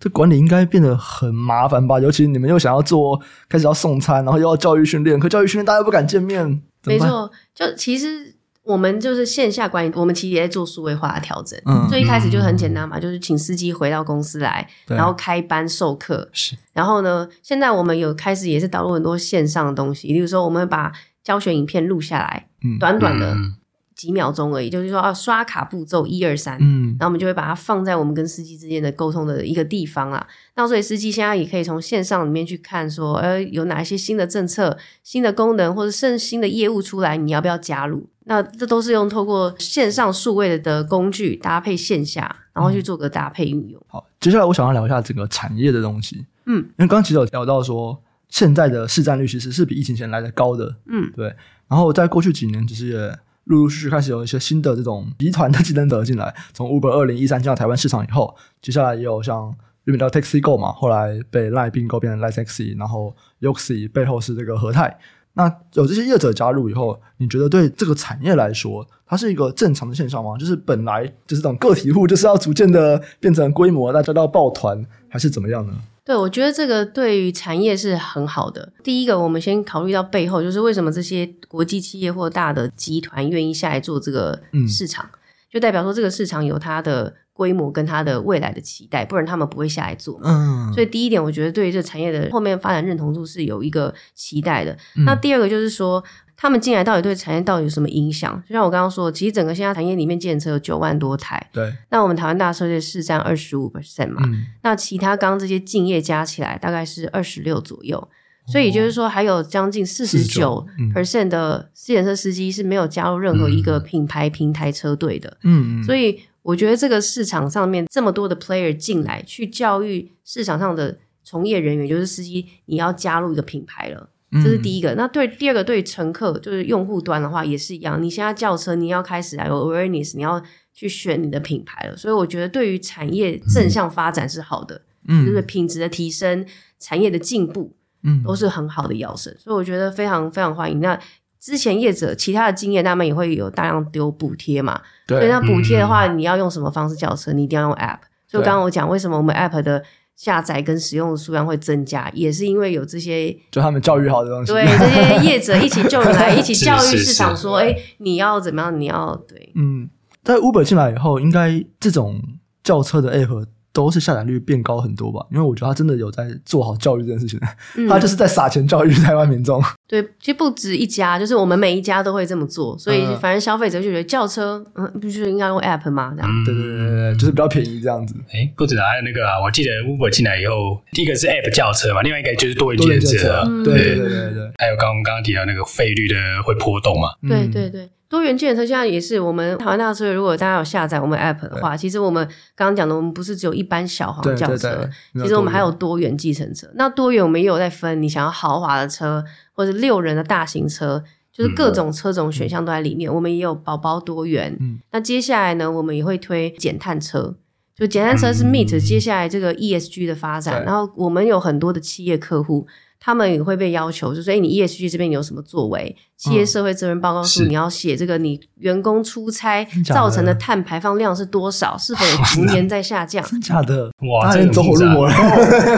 [0.00, 1.98] 这管理应该变得很麻烦吧？
[1.98, 6.62] 尤其你们又想要做，开始要送餐，然后又要教育训练，可教育训练大家又不敢见面。
[6.84, 11.60] 没错，就其实我们就是线下管理，我们其实也在做数位化的调整。
[11.66, 16.28] 嗯，最一开始就很简单嘛，就是请司机回到公司来，然后开班授课。
[16.32, 20.92] 是，然后呢，现在我们有开始也是导入很多线上的东西，例如说，我们把
[21.24, 23.34] 教学影片录下来，嗯，短短的。
[23.34, 23.54] 嗯
[23.98, 30.24] 几秒钟而已，就是说啊刷卡步骤一二三，嗯，然后我们就会把它放在我们跟司机之间的沟通的一个地方啊。
[30.54, 38.08] 那所以司机现在也可以从线上里面去看说，呃，有哪一些新的政策、新的功能，或者甚新的业务出来，你要不要加入？
[38.26, 43.82] 那这都是用透过线上数位的工具搭配线下，然后去做个搭配运用。
[43.88, 51.34] 好，接下来我想要聊一下整个产业的东西，嗯，因为刚刚其实有聊到说，现在的市占率其实是比疫情前来的高的，嗯，对。
[51.66, 53.18] 然后在过去几年，其实也。
[53.48, 64.98] 陆陆续续开始有一些新的这种集团的竞争者进来，从 Uber 二零一三进到台湾市场以后，接下来也有像日本叫 Taxi Go 嘛，后来被 Line 并购变成 Line Taxi，然后 Yoxi 背后是这个和泰。
[65.32, 70.36] 那有这些业者加入以后，你觉得对这个产业来说，它是一个正常的现象吗？
[70.36, 75.72] 就是本来就是这种个体户就是要逐渐的变成规模，大家都要抱团，还是怎么样呢？
[76.08, 78.72] 对，我觉得这个对于产业是很好的。
[78.82, 85.18] 第一个，我们先考虑到背后，就是为什么这些国际企业或大的集团愿意下来做这个市场，嗯、
[85.52, 90.18] 就代表说这个市场有它的规模跟它的未来的期待，不然他们不会下来做。
[90.24, 94.72] 嗯，所以第一点，我觉得对于这个产业的后面发展认同度是有一个期待的。
[94.96, 96.02] 嗯、那第二个就是说。
[96.40, 98.40] 他们进来到底对产业到底有什么影响？
[98.48, 101.44] 就像我刚刚说，其实整个现在产业里面，计程车有九万多台。
[101.52, 101.74] 对。
[101.90, 108.08] 那我们台湾大车队是占二十五 percent 嘛，嗯、那其他刚刚这些竞业加起来大概是二十六左右，哦、
[108.46, 115.38] 所以也就是说还有将近四十九 percent 的私人车司机是没有加入任何一个品牌平台车队的。
[115.42, 115.82] 嗯。
[115.82, 124.10] 所以我觉得这个市场上面这么多的 player 进来，去教育市场上的从业人员，就是司机，你要加入一个品牌了。
[124.30, 128.02] 这是第一个，那对第二个，对乘客就是用户端的话也是一样。
[128.02, 130.42] 你现在叫车，你要开始来有 awareness，你要
[130.74, 131.96] 去选你的品牌了。
[131.96, 136.44] 所以我觉得对于产业正向发展是好的，嗯，就是品质的提升、
[136.78, 139.30] 产业的进步，嗯，都是很好的要素。
[139.38, 140.78] 所以我觉得非常非常欢迎。
[140.80, 141.00] 那
[141.40, 145.20] 之前业者其他的经验，他们也会有大量丢补贴嘛，对。
[145.20, 147.32] 所以那补贴的话，你要用什么方式叫车？
[147.32, 148.00] 你一定要用 app。
[148.28, 149.82] 就刚刚我讲为什么我们 app 的。
[150.18, 154.52] 下载跟使用的数量会增加，也是因为有这些，就他们教育好的东西。
[154.52, 158.80] 对，这些业者一起就来 一起教育市场，说，哎，你要怎么样？
[158.80, 159.52] 你要对。
[159.54, 159.88] 嗯，
[160.24, 162.20] 在 Uber 进来以后，应该这种
[162.64, 163.46] 轿车的 app。
[163.78, 167.38] 都是下载率变高很多吧，因为我觉得他真的有在做好教育这件事情，
[167.76, 169.62] 嗯、他就是在撒钱教育台湾民众。
[169.86, 176.12] 对，其实不止一家，就是我们每一家都会这么做，所以反正消费者就觉得轿车，嗯，不是应该用 app 吗？
[176.16, 178.16] 这样，嗯、对对对对，就是比较便宜这样子。
[178.32, 187.88] 哎，不止啊，还有那个啊，我记得 Uber 进来以后，第一个是 app 轿车嘛，另外一个就是多元计程车，对对对对对，还有刚刚刚提到那个费率的会波动嘛，对对对。
[188.08, 196.66] 多元计程车现在也是我们台湾大车，如果大家有下载我们 app 的话，其实我们刚刚讲的，我们不是只有一般小黄轿车，其实我们还有多元计程车。
[196.74, 203.10] 那多元我们也有在分，你想要豪华的车，或者六人的大型车，就是各种车种选项都在里面。
[203.10, 204.56] 嗯、我们也有宝宝多元。
[204.58, 207.36] 嗯、那接下来呢，我们也会推减碳车，
[207.76, 210.62] 就减碳车是 meet 接下来这个 ESG 的发展。
[210.62, 212.66] 嗯、然后我们有很多的企业客户。
[213.00, 215.96] 他们也会被要求，就是诶你 ESG 这边有什么作为？
[216.16, 221.78] 企业社会责任报告书，你要写这个，你员工出差造成的碳排放量是多少？
[221.78, 223.24] 是否有逐年在下降？
[223.24, 223.88] 真假的？
[224.10, 225.14] 哇，这走火入魔了！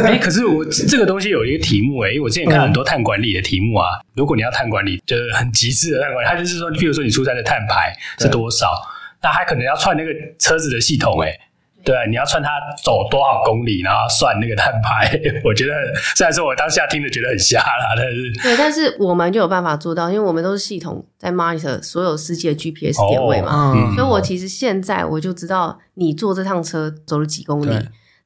[0.03, 8.73] 哎，可是我这个东西有一个题目诶，因为我之前看很多碳管理的题目啊，如果你要碳管理，就是很极致的碳管理，它就是说，譬如说你出差的碳排是多少，
[9.23, 11.39] 那还可能要串那个车子的系统诶
[11.85, 12.49] 对，你要算它
[12.83, 15.11] 走多少公里，然后算那个碳排。
[15.45, 15.73] 我觉得
[16.17, 27.75] 虽然说我当下听着觉得很瞎啦，但是对，但是我们就有办法做到，因为我们都是系统在 monitor 所有司机的 GPS 点位嘛，哦嗯、所以我其实现在我就知道你坐这趟车走了几公里，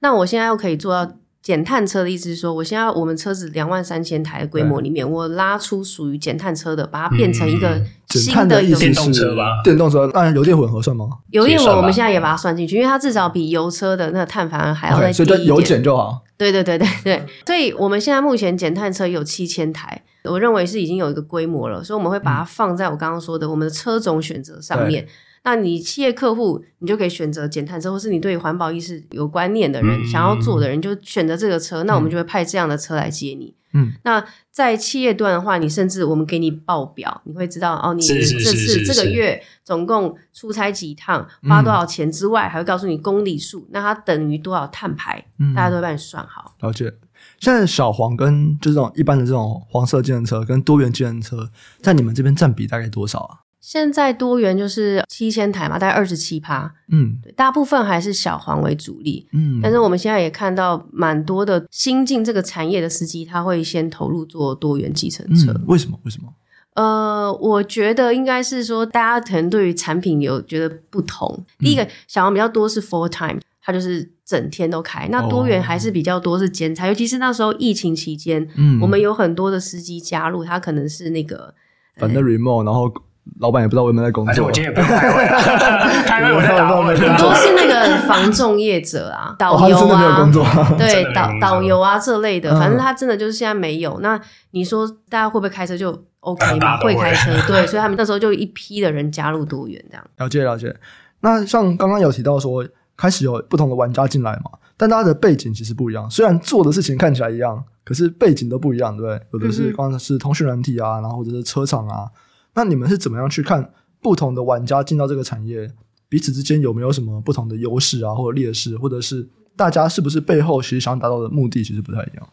[0.00, 1.12] 那我现在又可以做到。
[1.44, 7.78] 减碳车的意思是说，我现在我们车子两万三千台的规模里面，我拉出属于减碳车的，把它变成一个
[8.08, 9.60] 新的电动车吧。
[9.62, 11.06] 电动车，按油电混合算吗？
[11.32, 15.26] 油电混合我们现在也把它算进去，因为它至少比油车的那个碳反而还要再低一点。
[15.26, 16.22] 所以就油减就好。
[16.38, 25.06] 对对对对对， 所以我们现在目前减碳车有七千台，我认为是已经有一个规模了，所以我们会把它放在我刚刚说的我们的车种选择上面。
[25.44, 31.84] 那你企业客户，你就可以选择减碳车，或是你对环保意识有观念的人，嗯、想要做的人，就选择这个车。
[31.84, 33.54] 嗯、那我们就会派这样的车来接你。
[33.74, 46.54] 嗯，那在企业端的话，你甚至我们给你报表，你会知道哦，你这次这个月总共出差几趟，花多少钱之外，嗯、还会告诉你公里数，那它等于多少碳排，嗯、大家都会帮你算好。
[46.60, 46.92] 了解。
[47.40, 51.50] 现在小黄跟就是这种一般的这种黄色计程车跟多元计程车，
[51.82, 53.43] 在你们这边占比大概多少啊？
[53.64, 65.98] 现在多元就是七千台嘛，大概二十七趴，嗯，大部分还是小黄为主力，嗯，但是我们现在也看到蛮多的新进这个产业的司机，他会先投入做多元计程车，嗯，为什么？
[66.04, 66.28] 为什么？
[66.74, 71.42] 呃，我觉得应该是说，大家可能对于产品有觉得不同。
[71.60, 81.54] 第一个，小黄比较多是 full time，它就是整天都开；那多元还是比较多是兼差，尤其是那时候疫情期间，嗯，我们有很多的司机加入，他可能是那个
[81.96, 82.92] 反正 remote，然后
[83.40, 84.46] 老板也不知道我有没有在工作。
[84.46, 85.24] 我今天也不开会，
[86.06, 90.30] 开会我在很多是那个房仲业者啊，导游啊，
[90.78, 93.98] 对导导游啊这类的，反正他真的就是现在没有。
[94.00, 94.20] 那
[94.52, 100.04] 你说大家会不会开车就？OK 嘛， 会开车，对，所以他们那时候就一批的人加入多元这样。
[100.18, 100.74] 了解了解。
[101.20, 102.64] 那像刚刚有提到说，
[102.96, 106.08] 开始有不同的玩家进来嘛，但大家的背景其实不一样。
[106.10, 109.20] 虽然做的事情看起来一样，可是背景都不一样，对不对？
[109.32, 112.06] 有的是刚才是通讯软体啊，然后或者是车厂啊。
[112.54, 115.70] 那你们是怎么样去看不同的玩家进到这个产业，
[116.08, 122.28] 彼此之间有没有什么不同的优势啊，或者劣势，或者是大家是不是背后其实想达到的目的其实不太一样？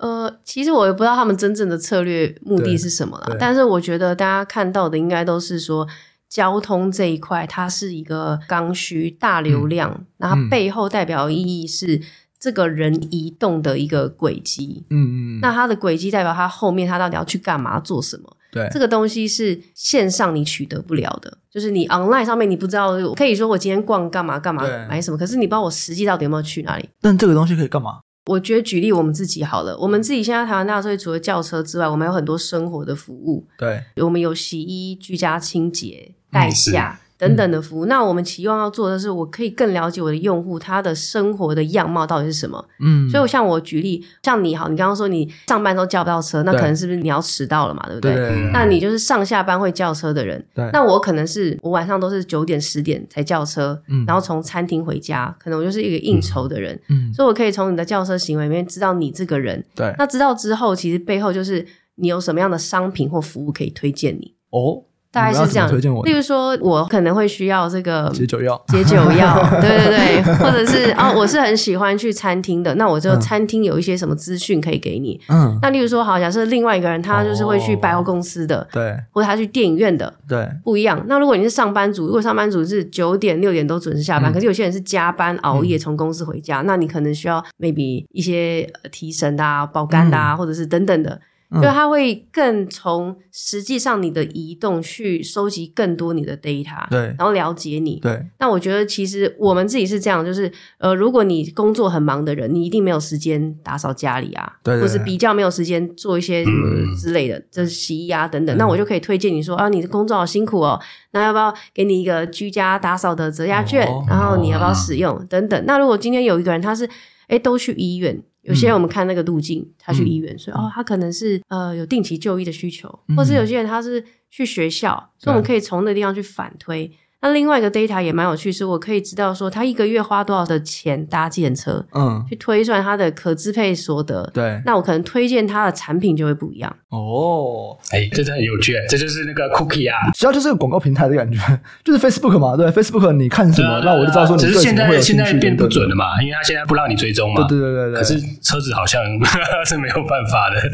[0.00, 3.36] 呃，其实我也不知道他们真正的策略目的是什么啦。
[3.38, 5.88] 但是我觉得大家看到的应该都是说，
[6.28, 12.00] 交通这一块它是一个刚需、大流量，那、嗯、它背后代表意义是
[12.38, 14.84] 这个人移动的一个轨迹。
[14.90, 15.40] 嗯嗯。
[15.40, 18.36] 那它的轨迹代表它后面它到底要去干嘛、做什么？
[18.50, 26.88] 对，这个东西是线上你取得不了的，就是你 online 上面你不知道，可以说我今天逛干嘛干嘛买什么，可是你不知道我实际到底有没有去哪里。
[27.00, 28.00] 但这个东西可以干嘛？
[28.26, 33.46] 我觉得举例我们自己好了，我们自己现在台湾大车除了轿车之外，我们有很多生活的服务。
[33.56, 37.00] 对，我们有洗衣、居家清洁、代驾。
[37.18, 42.64] 等等的服务，嗯、那我们期望要做的是，我可以更了解我的用户他的生活的样貌到底是什么。
[42.80, 47.82] 嗯，所以我像我举例，像你好，你刚刚说你上班都叫不到车，那可能是不是你要迟到了嘛？
[47.86, 48.14] 对不对？
[48.14, 50.42] 对，那你就是上下班会叫车的人。
[50.54, 56.80] 对，那我可能是我晚上都是九点十点才叫车，嗯，然后从餐厅回家，可能我就是一个应酬的人。
[56.88, 59.64] 嗯，所以我可以从你的叫车行为里面知道你这个人。
[59.74, 64.34] 对，那知道之后，其实背后就是你有什么样的商品或服务可以推荐你。
[64.50, 64.84] 哦。
[65.10, 75.18] 大概是这样，推荐我，例如说，我可能会需要这个解酒药，解酒药， 对对对，或者是哦，我是很喜欢去餐厅的，那我就餐厅有一些什么资讯可以给你。
[75.28, 81.02] 嗯，那例如说，好，假设另外一个人他就是会去百货公司的，对，或者他去电影院的，对，不一样。
[81.08, 91.18] 那如果你是上班族，如果上班族是九点六点都准时下班，可是有些人是加班熬夜从公司回家，那你可能需要 maybe 一些提神的啊、保肝的啊，或者是等等的。
[91.50, 97.98] 就它会更从实际上你的移动去收集更多你的 data，对，然后了解你。
[98.00, 108.54] 对，那我觉得其实我们自己是这样，就是呃，如果你工作很忙的人，你一定没有时间打扫家里啊，对，对，或是比较没有时间做一些什么之类的，就是洗衣啊等等。
[108.54, 110.78] 嗯、那我就可以推荐你说啊，你的工作好辛苦哦，
[111.12, 113.86] 那要不要给你一个居家打扫的折价券？
[113.86, 115.64] 哦、然后你要不要使用、哦、等等？
[115.64, 116.86] 那如果今天有一个人他是
[117.28, 118.22] 诶都去医院。
[118.48, 126.90] 有些人我们看那个路径，他去医院，嗯、所以哦，他可能是呃有定期就医的需求，嗯、或是有些人他是去学校，所以我们可以从那个地方去反推。
[127.20, 134.30] 那另外一个 data 也蛮有趣，是我可以知道说他一个月花多少的钱搭计程车，嗯，去推算他的可支配所得。
[134.32, 136.76] 对，那我可能推荐他的产品就会不一样。
[136.90, 141.38] 哦，哎、欸，这真的很有趣，这就是那个 cookie 啊，主要就是个广告平台的感觉，
[141.84, 145.22] 就是 Facebook 嘛，对，Facebook 你看什么，那、呃、我就知道说你对什么会有兴趣。
[145.22, 147.46] 只是现在现在变不准了嘛，因为他现在不让你追踪嘛。
[147.48, 148.00] 对对对对对。
[148.00, 149.02] 可是车子好像
[149.66, 150.70] 是没有办法的。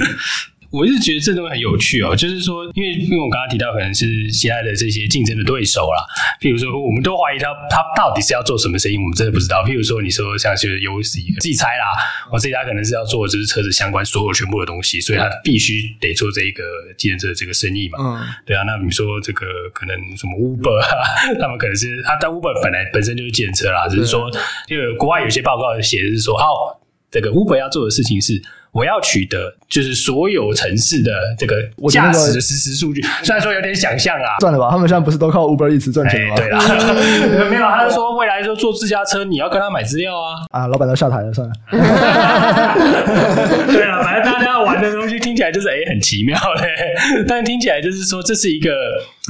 [0.75, 6.03] 我一直觉得这东西很有趣哦，就是说，因为因为我刚刚提到可能是其他的这些竞争的对手啦，
[6.41, 9.63] 譬如说，我们都怀疑他他到底是要做什么生意，我们真的不知道。
[9.65, 11.95] 譬如说，你说像是 UC，自己猜啦，
[12.33, 16.65] 我自己他可能是要做就是车子相关所有全部的东西，所以他必须得做这一个
[16.99, 17.99] 计程车的这个生意嘛。
[18.01, 18.65] 嗯，对啊。
[18.67, 21.07] 那你说这个可能什么 Uber 啊，
[21.39, 24.29] 他们可能是他但 Uber 本来本身就是计程车啦，只是说
[24.67, 26.75] 因为国外有些报告写的是说，哦，
[27.13, 28.43] 这个 Uber 要做的事情是。
[28.75, 36.35] 我要取得就是所有城市的这个驾驶的实时数据，虽然说有点想象啊，算了吧，他们现在不是都靠 Uber 一直赚钱吗？
[36.35, 36.59] 对啦，
[37.49, 40.35] 没有，他是说未来说坐自家车，你要跟他买资料啊。
[40.51, 41.55] 啊，老板都下台了，算了。
[43.73, 48.73] 对啊，反正大家要玩的东西听起来就是哎、欸、很奇妙嘞，但是听起来就是说这是一个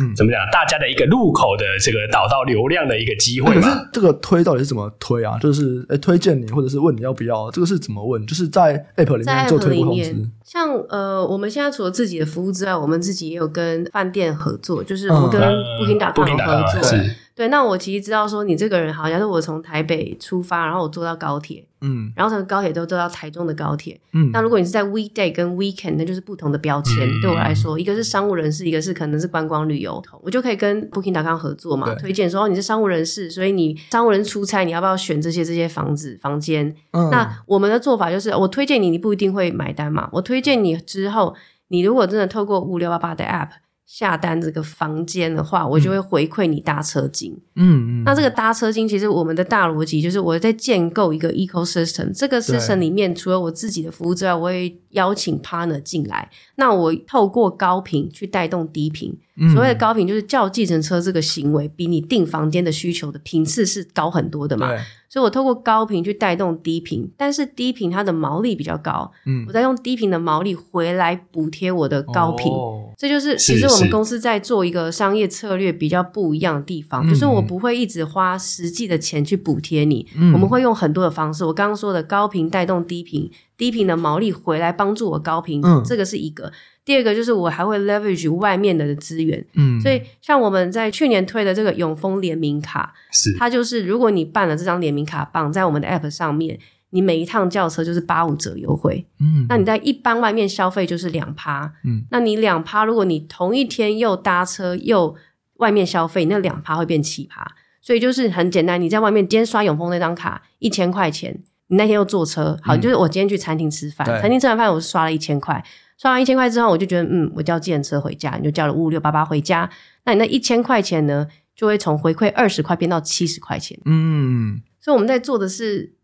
[0.01, 3.61] 嗯怎么讲，大家的一个入口的这个导到流量的一个机会嘛。
[3.61, 5.39] 可是这个推到底是怎么推啊？
[5.39, 8.27] 就是诶、欸、推荐你或者是问你要不要，这个是怎么问？
[8.27, 9.25] 就是在 App 里面。
[9.25, 16.99] 在 App 里面，像呃，我们现在除了自己的服务之外，我们自己也有跟饭店合作，就是我们跟 Booking.com 合作。
[16.99, 26.95] 嗯对，那我其实知道说你这个人好像是我从台北出发，然后我坐到高铁，嗯，然后从高铁都坐到台中的高铁，嗯，那如果你是在 weekday 跟 weekend，那就是不同的标签。
[26.97, 36.73] 嗯、对我来说，一个是商务人士，一个是可能是观光旅游，我就可以跟 Booking.com 合作嘛，推荐说你是商务人士，所以你商务人出差，你要不要选这些这些房子房间？
[36.93, 41.35] 嗯，那我们的做法就是，我推荐你，你不一定会买单嘛，我推荐你之后，
[41.67, 43.49] 你如果真的透过五六八八的 app。
[43.87, 47.33] 下单这个房间的话，我就会回馈你搭车金。
[47.55, 52.11] 嗯嗯，那这个搭车金，其实我们的大逻辑就是我在建构一个 ecosystem。
[52.13, 56.31] 这个 system 里面，除了我自己的服务之外，我会邀请 partner 进来。
[56.57, 59.17] 那我透过高频去带动低频。
[59.53, 64.71] 所谓的高频就是叫计程车这个行为，比你订房间的需求的频次是高很多的嘛。
[65.15, 86.51] 所以我透过高频去带动低频，但是低频它的毛利比较高，嗯，我再用低频的毛利回来补贴我的高频，哦、这就是其实我们公司在做一个商业策略比较不一样的地方，就是我不会一直花实际的钱去补贴你，嗯、我们会用很多的方式，我刚刚说的高频带动低频，低频的毛利回来帮助我高频，嗯、这个是一个。
[86.85, 93.35] 第二个就是我还会 leverage 外面的资源，嗯，所以像我们在去年推的这个永丰联名卡，是。
[93.39, 96.59] 它就是如果你办了这张联名卡，绑在我们的 app 上面，
[96.91, 105.17] 你每一趟叫车就是八五折优惠，嗯，那你在一般外面消费就是两趴，嗯，那你两趴，如果你同一天又搭车又
[105.55, 111.35] 外面消费，那两趴会变七趴，所以就是很简单，你在外面今天刷永丰那张卡一千块钱，
[111.69, 114.21] 你那天又坐车，好，嗯、就是我今天去餐厅吃饭，对。
[114.21, 115.65] 餐厅吃完饭我是刷了一千块。
[115.97, 119.71] 刷完一千块之后，我就觉得，嗯，我叫计程车回家，你就叫了五五六八八回家，
[120.05, 123.79] 那你那一千块钱呢，就会从回馈二十块变到七十块钱。
[123.85, 125.95] 嗯，所以我们在做的是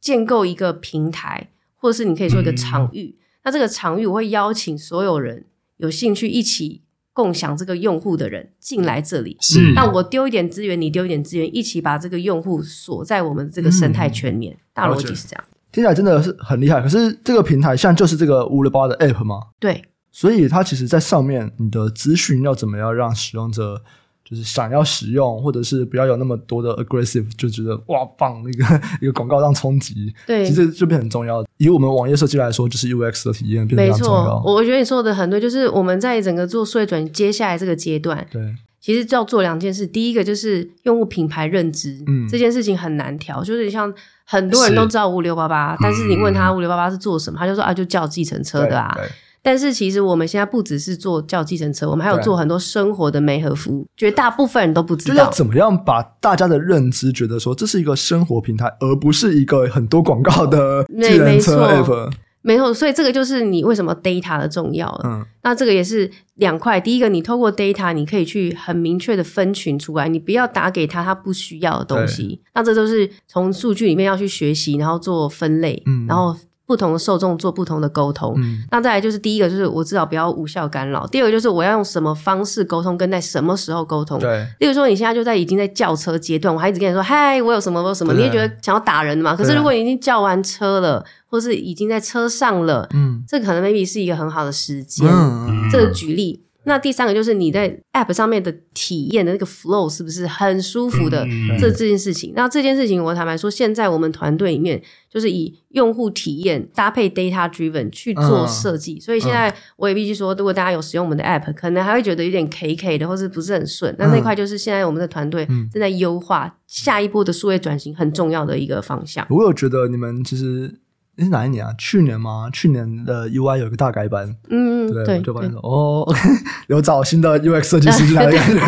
[0.00, 3.16] 建构一个平台，或者是你可以说一个场域。
[3.16, 5.46] 嗯、那这个场域我会邀请所有人
[5.78, 6.82] 有兴趣一起
[7.14, 9.38] 共享这个用户的人进来这里。
[9.40, 14.50] 是，那我丢一点资源，你丢一点资源，一起把这个用户锁在我们这个生态圈里。
[14.50, 15.44] 嗯、大逻辑是这样。
[15.78, 19.40] 听起来真的是很厉害，可是这个平台像就是这个五六八的 app 吗？
[19.60, 23.80] 对，所以它其实在上面，你的资讯要怎么样让使用者
[24.28, 31.46] 就是想要使用，或者是不要有那么多的 aggressive，就觉得哇棒那个 一个广告让冲击，对，其实就变很重要。
[31.58, 34.42] 以我们网页设计来说，就是 UX 的体验变得非常重要。
[34.44, 38.42] 我觉得你说的很对，就是我们在整个做数位转接下来这个阶段，对。
[38.80, 43.92] 其实就要做两件事，第一个就是用户品牌认知，嗯，这件事情很难调，就是像
[44.30, 48.94] 很多人都知道五六八八，但是你问他五六八八是做什么，他就说啊，就叫计程车的啊。
[49.40, 55.24] 但是其实我们现在不只是做叫计程车，我们还有做很多生活的媒合服务，绝大部分人都不知道。
[55.24, 62.12] 要怎么样把大家的认知觉得说这是一个生活平台，而不是一个很多广告的计程车 app。
[62.42, 64.88] 没错，所以这个就是你为什么 data 的重要。
[65.04, 66.80] 嗯，那这个也是两块。
[66.80, 72.40] 第一个，你透过 data，你可以去很明确的分群出来，你不要打给他他不需要的东西。
[72.54, 76.36] 那这都是从数据里面要去学习，然后做分类，嗯，然后。
[76.68, 84.18] 不同的受众做不同的沟通，嗯、那再来就是第一个就是我至少不要无效干扰，第二个就是我要用什么方式沟通，跟在什么时候沟通。
[84.20, 89.34] 对，例如说你现在就在已经在叫车阶段，我还一直跟你说嗨，我有什么我有什么，你也觉得想要打人嘛？
[89.34, 95.08] 可是如果你已经叫完车了，或是已经在车上了，嗯，这可能 maybe 是一个很好的时间。
[95.10, 96.42] 嗯、这个举例。
[96.64, 101.24] 那第三个就是你在 App 上面的体验的那个 flow 是不是很舒服的？
[101.24, 113.94] 嗯、这这件事情，那这件事情我坦白说，现在我们团队里面就是以用户体验搭配 data driven 去做设计，嗯、所以现在我也必须说，如果大家有使用我们的 App，可能还会觉得有点 K K 的，或是不是很顺。
[113.98, 119.26] 那那块就是现在我们的团队正在优化下一步的数位转型很重要的一个方向。
[119.30, 120.80] 我有觉得你们其实。
[121.18, 121.74] 那是哪一年啊？
[121.76, 122.48] 去年吗？
[122.52, 126.20] 去年的 UI 有一个大改版，嗯嗯，对，就发现说，对哦，OK，
[126.68, 128.60] 有找新的 UX 设计师进来的感觉，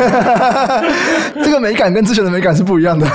[1.44, 3.06] 这个美感跟之前的美感是不一样的。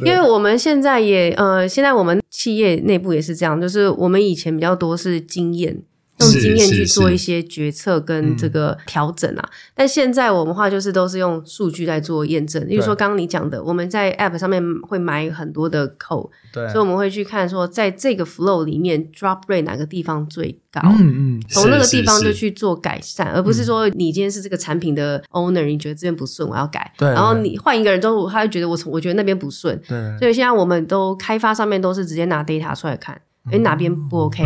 [0.00, 5.82] 因为我们现在也呃，现在我们企业内部也是这样，就是我们以前比较多是经验。
[6.18, 12.66] 用经验去做一些决策跟这个调整啊，但现在我们话就是都是用数据在做验证。
[12.68, 33.20] 例如说刚刚你讲的，我们在 App 上面会买很多的 code，对，所以我们会去看说，在这个 flow 里面 drop rate 哪个地方最高，嗯嗯，从那个地方就去做改善，而不是说你今天是这个产品的 owner，你觉得这边不顺，我要改，对，然后你换一个人之后，他就觉得我从我觉得那边不顺，对，所以现在我们都开发上面都是直接拿 data 出来看。
[33.50, 34.44] 诶，哪边不 OK？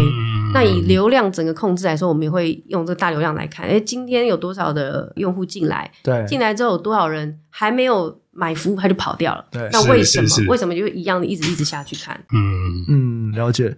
[0.52, 3.66] 那以流量整个控制来说，我们也会用这个大流量来看。
[3.66, 5.90] 诶，今天有多少的用户进来？
[6.02, 9.44] 对，进来之后有多少人还没有买服务，他就跑掉了？
[9.50, 10.50] 对，那为什么？
[10.50, 12.20] 为什么就一样的一直一直下去看？
[12.34, 13.76] 嗯嗯，了解。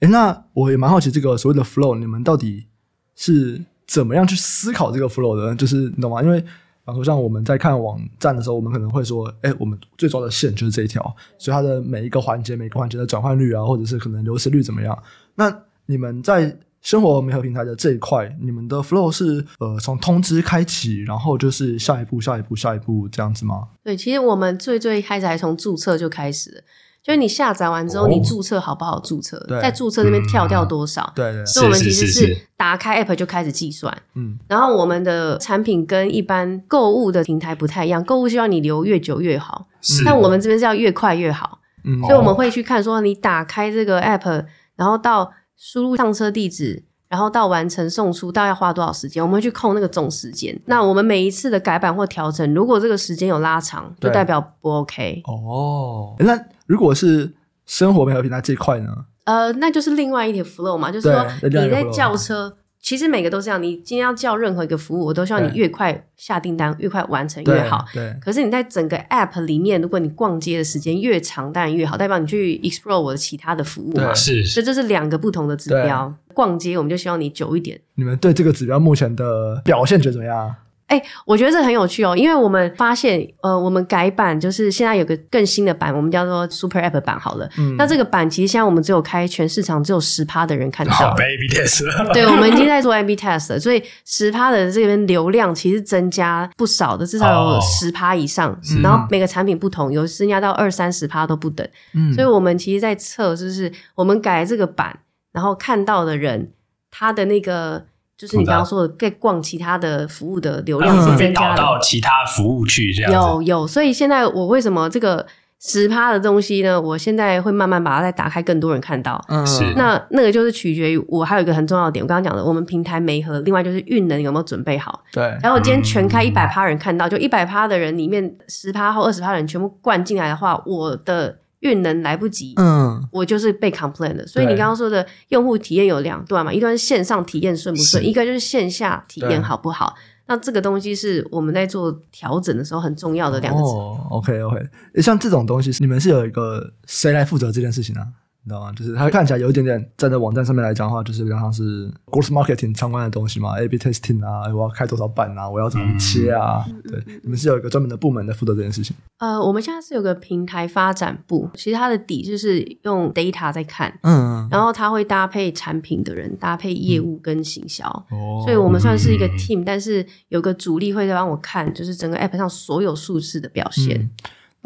[0.00, 2.66] 哎，那我也蛮好奇，这个所谓的 flow，你们到底
[3.14, 5.54] 是怎么样去思考这个 flow 的？
[5.54, 6.22] 就是你懂吗？
[6.22, 6.44] 因为，
[6.86, 11.02] 比方说像我们在看网站的时候，我们可能会说，哎，我们最重要的线就是这一条，
[11.36, 14.96] 所以它的每一个环节、每个环节的转换率啊，或者是可能流失率怎么样？
[15.34, 15.52] 那
[15.86, 23.66] 你们在生活媒合平台的这一块，你们的 flow 是呃从通知开启，然后就是下一步、下一步、下一步这样子吗？
[23.82, 26.62] 对，其实我们最最开始还从注册就开始，
[27.06, 29.38] 就是你下载完之后，哦、你注册好不好注册？
[29.46, 31.12] 对在注册那边跳掉多少？
[31.14, 33.96] 对对，所以我们其实是打开 app 就开始计算。
[34.14, 41.60] 嗯，然后我们的产品跟一般购物的平台不太一样，购物需要你留越久越好，是但我们这边是要越快越好。
[41.84, 44.44] 嗯，所以我们会去看说，你打开这个 app，
[44.74, 45.32] 然后到。
[45.58, 49.22] 输入上车地址，然后到完成送出，大概要花多少时间？
[49.22, 50.54] 我们会去控那个总时间。
[50.66, 55.22] 那我们每一次的改版或调整，如果这个时间有拉长，就代表不 OK。
[55.24, 57.32] 哦，那如果是
[57.64, 59.06] 生活媒合平台这一块呢？
[59.24, 62.56] 呃，那就是另外一条 flow 嘛，就是说你在叫车。
[62.78, 67.84] 其实每个都是这样，你今天要叫任何一个服务，我都希望你越快下订单，越快完成越好。
[67.92, 68.12] 对。
[68.12, 74.14] 对，可是你在整个 app 里面，如果你逛街的时间越长，当然越好，代表你去 explore 我的其他的服务嘛。
[74.14, 74.44] 是。
[74.44, 76.14] 所以这是两个不同的指标。
[76.32, 77.80] 逛街我们就希望你久一点。
[77.96, 80.54] 你们对这个指标目前的表现觉得怎么样？
[80.86, 87.50] 哎、欸，我觉得这很有趣哦，因为我们发现，呃，我们改版就是现在有个更新的版，我们叫做 Super App 版好了。
[87.58, 90.92] 嗯，那这个版其实现在我们只有开全市场只有十趴的人看到。
[90.92, 92.12] 好，A/B test。
[92.12, 98.52] 对，我们已经 在做 A/B test，了所以十趴的这边流量其实增加不少的，至少有十趴以上。
[98.52, 101.68] 哦、然后每个产品不同，有增加到二三十趴都不等。
[101.94, 104.96] 嗯，所以我们其实，在测就是我们改这个版，
[105.32, 106.52] 然后看到的人
[106.92, 107.86] 他的那个。
[108.18, 113.12] 就是你刚刚说的，在逛其他的服务的流量是增加的，到其他服务去这样。
[113.12, 115.26] 有有，所以现在我为什么这个
[115.60, 116.80] 十趴的东西呢？
[116.80, 119.22] 我现在会慢慢把它再打开，更多人看到。
[119.28, 119.74] 嗯，是。
[119.76, 125.02] 那那个就是取决于我还有一个很重要的点，我刚刚讲的，我们平台没和，另外就是运能有没有准备好。
[125.12, 125.22] 对。
[125.42, 131.36] 然后我今天全开一百趴人看到，就一百趴的人里面十趴或二十趴人全部灌进来的话，我的。
[131.60, 134.26] 运能来不及，嗯，我就是被 complain 的。
[134.26, 139.94] 所以你刚刚说的用户体验有两段嘛，一段是线上体验顺不顺，一个就是线下体验好不好。
[140.28, 143.68] 那这个东西是我们在做调整的时候很重要的两个字。
[143.68, 144.60] 哦，OK OK，
[144.96, 148.02] 像这种东西，你们是有一个谁来负责这件事情呢？
[148.46, 148.72] 你知道吗？
[148.76, 156.64] 就是它看起来有一点点站在网站上面来讲的话，就是比较像是 growth marketing 相关的东西嘛，A/B testing 啊，我要开多少版啊，我要怎么切啊？
[156.68, 158.94] 嗯、对，你们是有一个专门的部门在负责这件事情。
[159.18, 174.08] 呃，我们现在是有个平台发展部，其实它的底就是用 data 在看，嗯，然后它会搭配产品的人，搭配业务跟行销，哦、所以我们算是一个 team，、嗯、但是有个主力会在帮我看，就是整个 app 上所有数字的表现。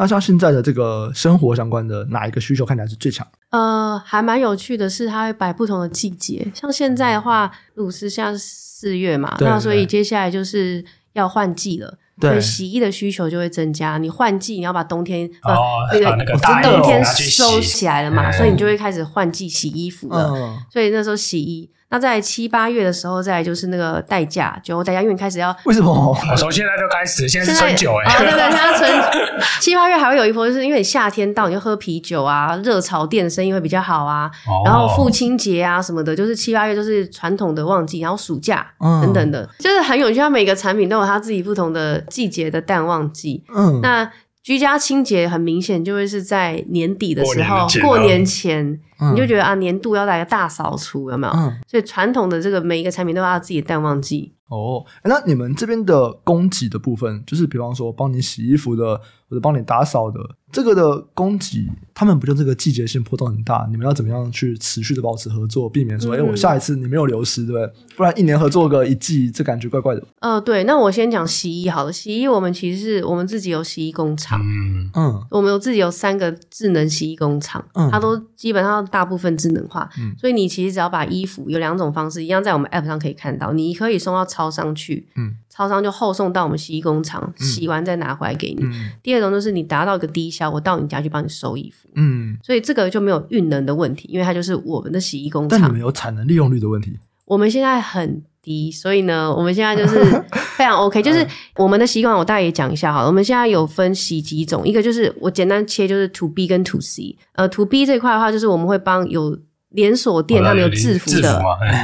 [0.01, 3.26] 嗯那像现在的这个生活相关的哪一个需求看起来是最强？
[3.51, 6.51] 呃，还蛮有趣的是，它会摆不同的季节。
[6.55, 10.82] 像现在的话，如是像四月嘛，那所以接下来就是
[11.12, 13.98] 要换季了，对，洗衣的需求就会增加。
[13.98, 16.32] 你换季，你要把冬天呃、哦、那个
[16.62, 20.32] 冬天收起来了嘛，所以你就会开始换季洗衣服了。
[20.34, 21.70] 嗯、所以那时候洗衣。
[21.91, 25.93] 那在七八月的时候，再来就是那个代驾，酒后代驾，因为你开始要为什么？
[25.93, 34.30] 我从现在就开始，现在是春酒哎、欸，哦对对，现在春七八月还会有一波，就是因为你夏天到，你就喝啤酒啊，热炒店生意会比较好啊。
[34.47, 40.16] 哦、然后父亲节啊什么的，就是七八月就是传统的旺季，然后暑假、嗯、等等的，就是很有趣。
[40.16, 43.43] 它每个产品都有它自己不同的季节的淡旺季。
[43.55, 44.11] 嗯，那。
[44.43, 48.80] 居家清洁很明显就会是在年底的时候，过年前，
[49.12, 51.32] 你就觉得啊，年度要来个大扫除，有没有？
[51.34, 54.34] 嗯，所以传统的这个每一个产品都要自己淡旺季。
[54.48, 58.96] 哦，那你们这边的供给的部分，就是比方说帮你洗衣服的，
[59.28, 60.18] 或者帮你打扫的。
[60.51, 63.68] 这个的供给，他们不就这个季节性波动很大？
[63.70, 67.72] 你们要怎么样去持续的保持合作，避免说，哎、嗯，我下一次你没有流失，对不对？
[67.96, 70.03] 不然一年合作个一季，这感觉怪怪的。
[70.18, 71.92] 呃，对，那我先讲洗衣好了。
[71.92, 85.36] 洗衣我们其实是我们自己有洗衣工厂，嗯嗯，我们有自己有三个智能洗衣工厂，嗯，它都基本上大部分智能化，嗯，所以你其实只要把衣服有两种方式，一样在我们 App 上可以看到，你可以送到超商去，嗯。
[85.53, 88.62] 超商就后送到我们洗衣工厂，嗯、洗完再拿回来给你。
[88.62, 91.86] 嗯、第二种就是你达到一个低消，我到你家去帮你收衣服。
[91.97, 95.59] 嗯，所以这个就没有运能的问题，因为它就是我们的洗衣工厂。
[95.61, 96.97] 但你们有产能利用率的问题？
[97.26, 99.99] 我们现在很低，所以呢，我们现在就是
[100.57, 101.03] 非常 OK。
[101.03, 101.26] 就是
[101.57, 103.07] 我们的习惯，我大概也讲一下好了。
[103.07, 107.16] 我们现在有分洗几种，一个就是我简单切，就是 To B 跟 To C。
[107.34, 109.38] 呃，To B 这块的话，就是我们会帮有
[109.70, 111.43] 连锁店他们有制服的，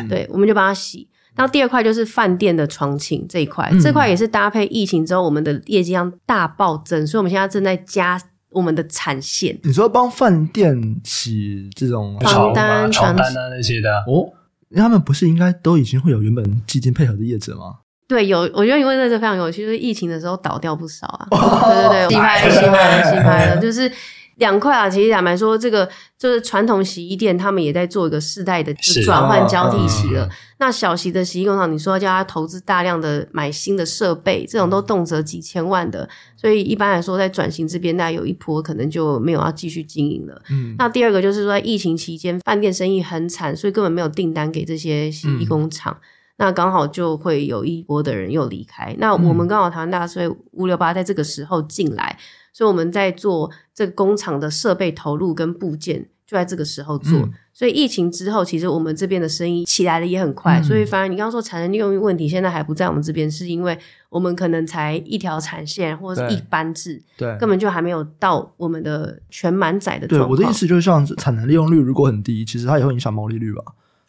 [0.08, 1.08] 对，我们就帮他洗。
[1.34, 9.58] 然后第二块就是饭店的床寝这一块，嗯、这块也是搭配疫情之后我们的业绩量大暴增，所以我们现在正在加我们的产线。
[9.62, 14.32] 你说帮饭店洗这种床单、床单啊那些的哦，
[14.74, 17.76] 他们不是应该都已经会有原本基金配合的业者吗？
[18.08, 21.26] 对，有，我觉得你问这个非常有趣，就是疫情的时候倒掉不少啊。
[21.36, 23.90] 哦、对对对，洗牌、洗牌、洗牌了，就是。
[24.36, 28.72] 两块啊，其实坦白说，这个就是传统洗衣店，他们也在做一个世代的
[29.04, 30.28] 转换交替期了。
[30.58, 36.06] 那小型的洗衣工厂，你说要叫他投资大量的买新的设备，这种都动辄几千万的，
[36.36, 40.42] 所以一般来说，在转型这边，大家有一波可能就没有要继续经营了。
[40.50, 46.04] 嗯，那第二个就是说，在疫情期间，饭店生意很惨，所以根本没有订单给这些洗衣工厂，嗯、
[46.36, 48.94] 那刚好就会有一波的人又离开。
[48.98, 52.18] 那我们刚好台湾大税五六八在这个时候进来。
[52.56, 57.12] 所以我们在做这个工厂的设备投入跟部件，就在这个时候做。
[57.18, 60.58] 嗯、所以疫情之后，其实我们这边的生意起来的也很快。
[60.58, 63.78] 嗯、所以反而你刚刚说产能利用率问题，现在还不在我们这边，是因为
[64.08, 70.06] 我们可能才一条产线或者是一班制，对，根本就还没有到我们的全满载的。
[70.06, 73.62] 对，我的意思就是，像产能利用率如果很低，其实它也会影响毛利率吧？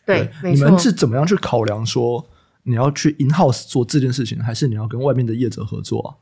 [0.05, 2.25] 对，对你们是怎么样去考量说
[2.63, 6.15] 你要去 in house 做这件事情，还是你要跟外面的业者合作啊？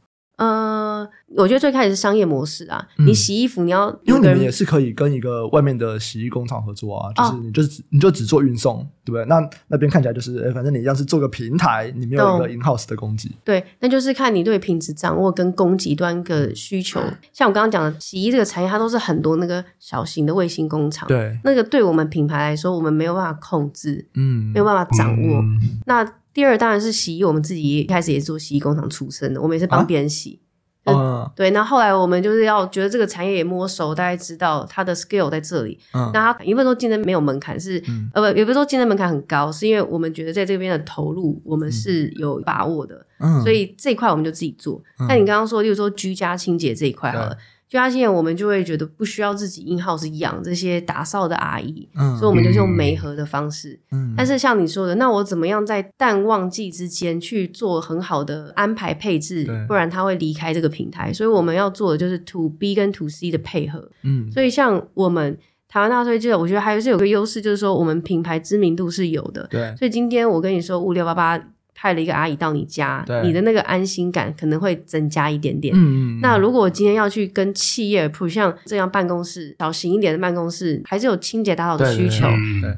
[1.28, 2.88] 呃，我觉得最开始是商业模式啊。
[2.98, 9.26] 嗯、你洗衣服，你要因为你们也是可以跟一个外面的洗衣工厂合作啊，就是你就只、哦、你就只做运送，对不对？
[9.26, 13.30] 那那边看起来就是，哎，反正你要是做个平台，你没有一个 in house 的供给。
[13.44, 17.00] 对，那就是看你对品质掌握跟供给端的需求。
[17.00, 21.08] 嗯、像我刚刚讲的洗衣这个产业，它都是很多那个小型的卫星工厂。
[21.08, 25.40] 对，那个对我们品牌来说，我们没有办法控制，嗯，没有办法掌握。
[25.40, 30.40] 嗯、那第二当然是洗衣，我们自己一开始也是做洗衣工厂出身的，我们也是帮别人洗。
[30.42, 30.45] 啊
[30.94, 35.80] 嗯，对，那后来我们就是要觉得这个产业也摸熟，大概知道它的 skill 在这里。
[35.94, 43.06] 嗯，那它因为说竞争没有门槛，是、嗯、呃不，也不是说竞争门槛很高，是因为我们觉得在这边的投入我们是有把握的。
[43.20, 44.82] 嗯，所以这一块我们就自己做。
[45.08, 47.38] 那、嗯、你刚刚说，例如说居家清洁这一块好了。
[47.68, 53.80] 居家清洁，我们就会觉得不需要自己 in house 养这些打扫的阿姨，嗯、所以我们就用媒合的方式。
[53.92, 61.12] 嗯、但是像你说的，那我怎么样在淡旺季之间去做很好的安排配置，不然他会离开这个平台。
[61.12, 63.90] 所以我们要做的就是 to B 跟 to C 的配合。
[64.04, 65.38] 嗯，所以像我们
[65.68, 69.48] 台湾大税记得，我觉得还是有个优势，就是说我们品牌知名度是有的。
[69.50, 71.42] 对，所以今天我跟你说五六八八。
[71.76, 75.76] 派了一个阿姨到你家，你的那个安心感可能会增加一点点。
[75.78, 82.26] 嗯，那如果我今天要去跟企业，比如像这样办公室小型一点的办公室，还是有清洁打扫的需求。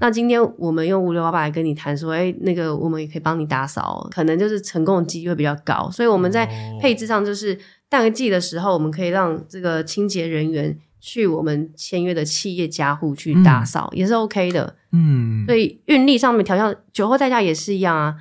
[0.01, 5.89] 那今天我们用五六八八来跟你谈说，哎，那个我们也可以帮你打扫，可能就是成功的机会比较高。
[5.91, 6.49] 所以我们在
[6.81, 14.75] 配置上就是淡季的时候，我们可以让这个清洁人员去我们签约的企业家户去打扫，嗯、也是 OK 的。
[14.91, 18.15] 嗯，所以运力上面调校酒后代驾也是一样啊。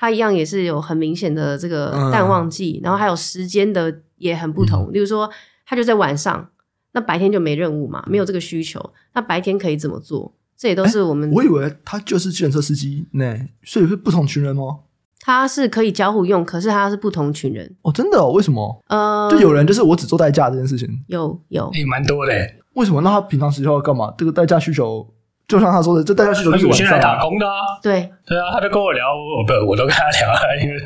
[0.00, 4.88] 它一样也是有很明显的这个淡旺季，嗯、然后还有时间的也很不同。
[4.90, 5.30] 嗯、例如说，
[5.66, 6.48] 它就在晚上，
[6.92, 8.80] 那白天就没任务嘛，没有这个需求。
[9.12, 10.34] 那白天可以怎么做？
[10.56, 11.28] 这也都是我们。
[11.28, 14.78] 欸、我以为他就是计程车司机呢，所以是不同群人吗？
[15.20, 17.76] 他是可以交互用，可是他是不同群人。
[17.82, 18.16] 哦，真的？
[18.16, 18.30] 哦？
[18.32, 18.82] 为什么？
[18.88, 20.88] 呃，就有人就是我只做代驾这件事情。
[21.08, 22.32] 有有，也蛮多的。
[22.72, 23.02] 为什么？
[23.02, 24.14] 那他平常时候要干嘛？
[24.16, 25.06] 这个代驾需求。
[25.50, 27.76] 就像他说的，这大家需求是晚上、啊、来打工的啊。
[27.82, 30.78] 对对啊，他就跟我聊，我不我都跟他聊啊， 因为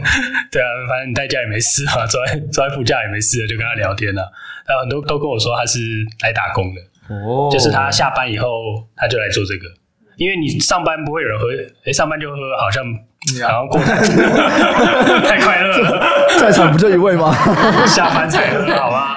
[0.50, 4.28] 对啊，反正你在家也没事嘛， 坐在坐在副驾也没事，就跟他聊天了、啊。
[4.66, 5.78] 然后很多都跟我说他是
[6.22, 6.80] 来打工的，
[7.14, 8.48] 哦，就是他下班以后
[8.96, 9.68] 他就来做这个，
[10.16, 11.48] 因为你上班不会有人喝，
[11.84, 12.82] 哎，上班就喝，好像。
[13.40, 16.06] 然后过太快乐了，
[16.38, 17.32] 在场不就一位吗？
[17.86, 19.16] 下班才喝，好吧？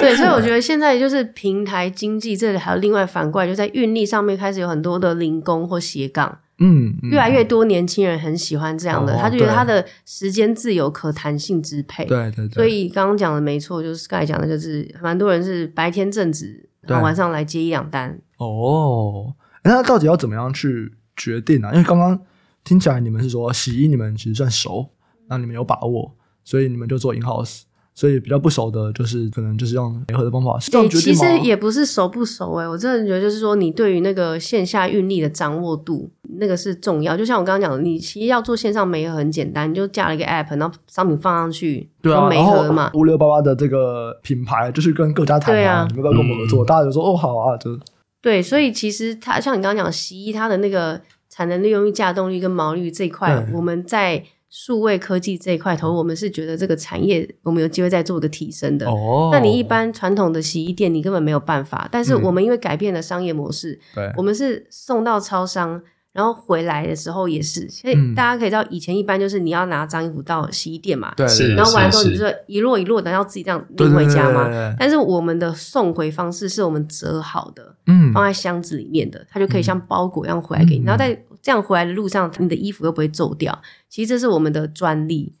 [0.00, 12.04] 对，所以我觉得现在就是平台经济，这里还有另外反过来，就在运力上面开始有很多的零工或斜杠，嗯，越来越多年轻人很喜欢这样的，他就觉得他的时间自由、可弹性支配。
[12.04, 12.54] 对对对。
[12.54, 18.18] 所以刚刚讲的没错，就是 Sky 讲的，就是蛮多人是白天正职，然后晚上来接一两单。
[18.38, 19.32] 哦，
[19.62, 21.68] 那到底要怎么样去决定呢？
[21.72, 22.18] 因为刚刚。
[22.66, 24.86] 听起来你们是说洗衣你们其实算熟，
[25.28, 26.12] 那你们有把握，
[26.44, 27.62] 所以你们就做 in house。
[27.98, 30.58] 所以比较不熟的，就是可能就是用联合的方法。
[30.60, 31.18] 是这样决定吗？
[31.18, 37.16] 其实也不是熟不熟诶、欸、我真的觉得就是说，你对于那个线下运力的掌握度，那个是重要。
[37.16, 42.90] 就像我刚刚讲的，你其实要做线上媒合很简单，你就架了一个 app，然后商品放上去，对啊，媒合嘛。
[42.92, 46.62] 五六八八的这个品牌就是跟各家谈啊，啊你们要不要跟我们合作？
[46.62, 47.70] 嗯、大家就说哦好啊，就
[48.20, 48.42] 对。
[48.42, 51.00] 所以其实它像你刚刚讲洗衣，它的那个。
[51.36, 58.88] 产能利用率、价动率跟毛利率这一块，对我们在数位科技这一块头，我们是觉得这个产业我们有机会再做个提升的。
[58.88, 61.86] 哦，那你一般传统的洗衣店，你根本没有办法。
[61.92, 65.82] 但是我们因为改变了商业模式，对、嗯，我们是送到超商，
[66.16, 74.48] 然后回来的时候也是，所以大家可以知道，以前一般就是你要拿脏衣服到洗衣店嘛，对，然后完了之后你就一摞一摞的要自己这样拎回家嘛。
[74.78, 80.84] 但是我们的送回方式是我们折好的，嗯，放在箱子里面的，它就可以像包裹一样回来给你。
[80.84, 83.60] 然后在这样回来的路上，你的衣服又不会皱掉。
[83.90, 85.34] 其实这是我们的专利。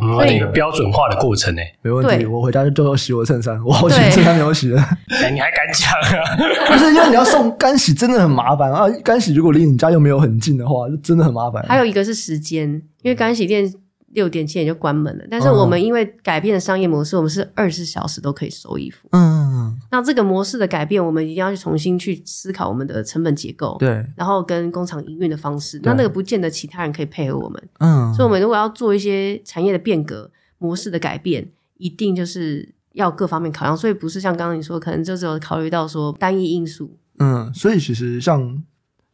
[0.00, 2.26] 哦，一个标准化的过程呢，没问题。
[2.26, 4.80] 我回家就要洗我的衬衫，我好几件衬衫没有洗了。
[5.22, 6.36] 哎，你还敢讲啊？
[6.70, 8.88] 不是，因为你要送干洗，真的很麻烦啊。
[9.02, 11.64] 干洗如果离你家又没有很近的话，就真的很麻烦。
[11.68, 12.68] 还有一个是时间，
[13.02, 13.72] 因为干洗店。
[14.12, 19.06] 六点七点就关门了，但是我们因为改变了商业模式，我们是二十四小时都可以收衣服。
[19.12, 25.78] 嗯，那这个模式的改变，我们一定要去重新去思考我们的成本结构，对，然后跟工厂营运的方式。
[25.82, 31.46] 那那个不见得其他人可以配合我们，嗯，所以我们如果要做一些产业的变革模式的改变，
[31.76, 33.76] 一定就是要各方面考量。
[33.76, 36.96] 所以不是像刚刚你说，可能就只有考虑到说单一因素。
[37.18, 38.62] 嗯，所以其实像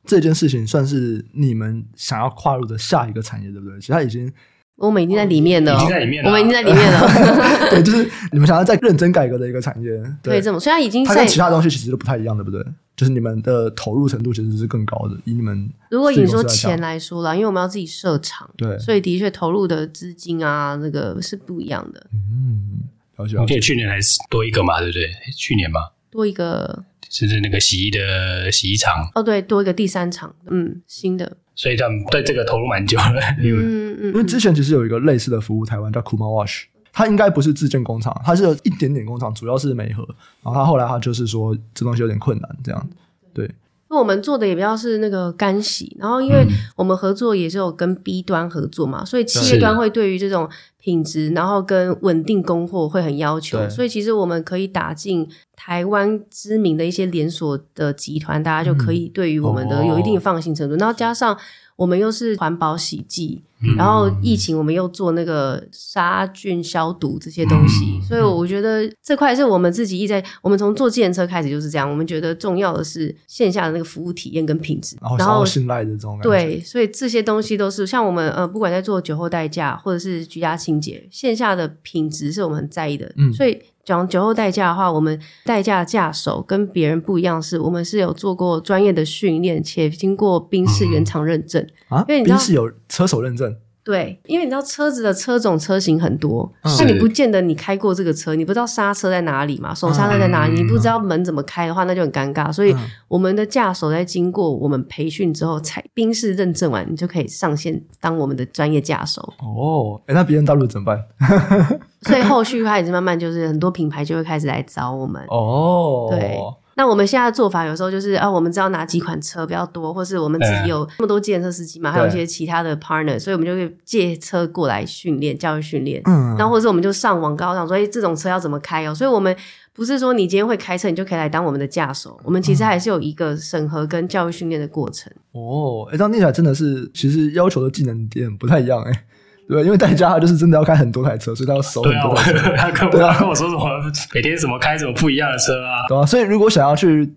[0.04, 3.80] 这件事情，算是你们想要跨入的下一个产业，对不对？
[3.80, 4.32] 其实它已经。
[4.76, 7.08] 我们已经在里面了，已经在里面了，我们已经在里面了。
[7.70, 9.90] 对，就是 你们想要再认真改革的一个产业，
[10.22, 12.64] 对，这么虽然已经，它跟其他东西其实都不太一样，对不对？
[12.96, 22.06] 就是你们的投入程度其实是更高的，以你们如果你说钱来说啦，因为我们要自己设厂，对，所以的确投入的资金啊，那个是不一样的。
[22.12, 22.82] 嗯，
[23.16, 23.58] 了解。
[23.58, 25.08] 去年还是多一个嘛，对不对？
[25.36, 26.84] 去年嘛，多一个，
[27.14, 29.08] 是是那个洗衣的洗衣厂。
[29.14, 31.36] 哦，对，多一个第三厂，嗯，新的。
[31.54, 40.04] 所以他们对这个投入蛮久了，嗯嗯，因为之前其实有一个类似的服务，台湾叫 Kuma Wash，它应该不是自建工厂，它是有一点点工厂，主要是美合，
[40.42, 42.90] 然后它后来它就是说这东西有点困难，这样，
[43.32, 43.48] 对。
[43.90, 46.44] 因为我们做的也比较是那个干洗，然后因为
[46.74, 50.48] 我们合作也是有跟 B 端合作嘛，所以企业端会对于这种
[50.80, 61.36] 品质，然后跟稳定供货会很要求，所以其实我们可以打进台湾知名的一些连锁的集团，大家就可以对于我们的有一定的放心程度，然后加上。
[61.76, 70.24] 我们又是环保洗剂，嗯、然后疫情我们又做那个杀菌消毒这些东西，嗯、所以我觉得这块是我们自己一直在。
[70.40, 76.16] 我们从坐计程车开始就是这样，我们觉得重要的是线下的那个服务体验跟品质，然后信赖的这种。
[76.22, 83.60] 对，所以这些东西都是像我们呃，不管在做酒后代驾或者是居家清洁，线下的品质是我们很在意的，嗯、所以。
[83.84, 92.04] 讲酒后代驾的话，我们代驾驾手跟别人不一样，是我们是有做过专业的训练，且经过宾士原厂认证啊。
[92.08, 93.56] 因为宾士有车手认证。
[93.84, 102.50] 对，因为你知道车子的车种车型很多，那、嗯、你不见得你开过这个车，你不知道刹车在哪里嘛，手刹车在哪里，嗯、你不知道门怎么开的话，那就很尴尬。
[102.50, 102.74] 所以
[103.08, 109.20] 我们的驾手在经过我们培训之后，才宾士认证完，你就可以上线当我们的专业驾手。
[109.40, 111.78] 哦，哎，那别人大陆怎么办？
[112.08, 115.22] 所以后续开始慢慢就是很多品牌就会开始来找我们。
[115.28, 116.38] 哦，对。
[116.76, 126.02] 那我们现在的做法有时候就是啊，我们知道哪几款车比较多，或是我们自己有那么多计程车司机嘛，还有一些其他的 partner，所以我们就会借车过来训练、教育训练。
[126.04, 128.94] 嗯，然后或者我们就上网告上说，哎，这种车要怎么开哦？
[128.94, 129.34] 所以我们
[129.72, 132.18] 不是说你今天会开车，你就可以来当我们的驾手。
[132.24, 135.12] 我们其实还是有一个审核跟教育训练的过程。
[135.32, 139.04] 哦，哎，这样听起来真的是，其实要求的技能点不太一样哎。
[139.48, 142.38] 对，因为代驾他就是真的要开很多台车，所以他要熟很多台车。
[142.48, 143.68] 对啊，他跟我跟我说什么，
[144.14, 145.86] 每天什么开什么不一样的车啊？
[145.88, 147.12] 对啊，所以如果想要去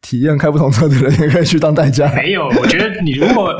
[0.00, 2.12] 体验开不同车的人，也可以去当代驾。
[2.14, 3.54] 没有，我觉得你如果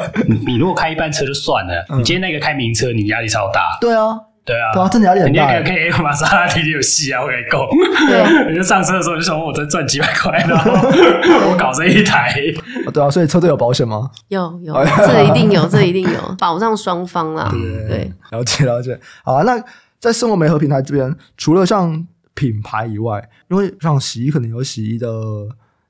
[0.46, 3.78] 你如果开一般车就算了，你今天那个开名车，你压力超大。
[3.80, 4.18] 对啊。
[4.44, 5.58] 对啊，对啊，真的压力很大。
[5.58, 7.60] 你可以玛莎拉蒂有戏啊，我跟你讲。
[8.08, 12.34] 对， 你就上车的时候就想，我再赚几百块， 然后我搞这一台。
[12.92, 14.10] 对啊，所以车队有保险吗？
[14.28, 17.48] 有有，这一定有，这一定有，保障双方啦。
[17.52, 18.98] 对对，了解了解。
[19.24, 19.62] 好啊，那
[20.00, 25.08] 在生活媒合平台这边，除了像品牌以外，因为像洗衣可能有洗衣的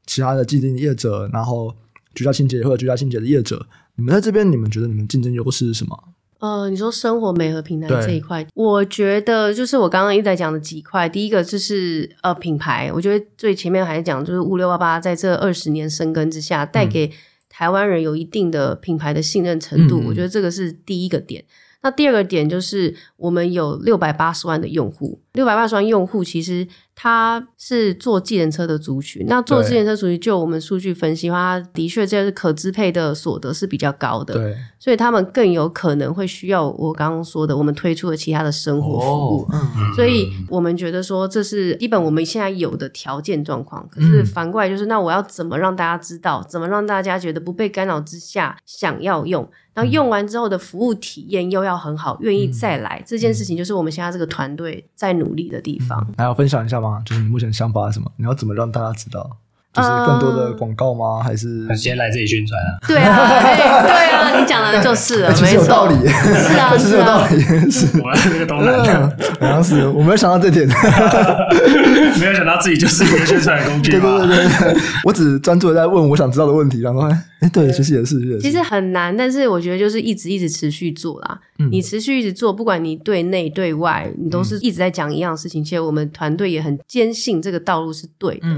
[0.04, 1.74] 其他的既定业者，然后
[2.14, 3.64] 居家清洁或者居家清洁的业者，
[3.96, 5.98] 你们在这边，你们觉得你们竞争优势是什么？
[6.42, 11.08] 呃，你说生活美和平台这一块，我觉得就是我刚刚一直在讲的几块。
[11.08, 17.12] 第一个就是呃品牌，我觉得最前面还是讲就是五六八八在这二十年生根之下，带给
[17.48, 20.00] 台湾人有一定的品牌的信任程度。
[20.00, 21.44] 嗯、我觉得这个是第一个点。
[21.82, 26.66] 那第二个点就是我们有六百八十万的用户，六百八十万用户其实。
[26.94, 39.58] 他是坐计程车的族群，那坐计程车族群，就我们数据分析的话，他的确这是可支配的所得是比较高的，对，所以他们更有可能会需要我刚刚说的，我们推出的其他的生活服务，哦、
[39.96, 43.88] 所以我们觉得说这是基本我们现在有的条件状况。
[43.88, 56.06] 可是反过来就是，那我要怎么让大家知道，怎么让大家觉得不被干扰之下想要用，然后用完之后的服务体验又要很好，愿意再来，嗯、这件事情就是我们现在这个团队在努力的地方。
[56.16, 57.02] 还要分享一下吗？
[57.04, 58.10] 就是你目前想法是什么？
[58.16, 59.38] 你要怎么让大家知道？
[59.72, 61.22] 就是更多的广告吗？
[61.24, 62.76] 还是直接来这里宣传啊？
[62.86, 63.16] 对啊，
[63.88, 67.86] 对啊，你讲的就是了，其实有道理，是啊， 其实有道理，是。
[67.98, 69.10] 我们那个东南，
[69.40, 70.68] 好像是我没有想到这点，
[72.20, 73.92] 没有想到自己就是一个宣传工具。
[73.92, 74.36] 对对对
[74.74, 77.08] 对，我只专注在问我想知道的问题，然后
[77.46, 78.40] 哎，对，其实也是，也是。
[78.40, 81.40] 其实很难，但是我觉得就是一直一直持续做啦。
[81.70, 85.62] 你持续一直做，不管你对内对外，你都是一直在讲一样的事情。
[85.62, 88.48] 其实我们团队也很坚信这个道路是对的。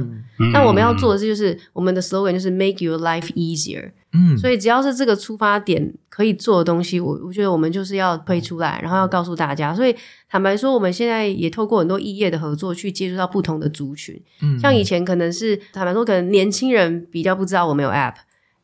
[0.53, 1.05] 那我们要做。
[1.05, 9.74] 做的是就是我们的 slogan 就是 make your life easier，嗯，所以只要是这个出发点可以做的东西，我我觉得我们就是要推出来，然后要告诉大家。
[9.74, 9.95] 所以
[10.26, 18.14] 坦白说，我们现在也透过很多异业的合作去接触到不同的族群，嗯，像以前可能是坦白说，可能年轻人比较不知道我们有 app。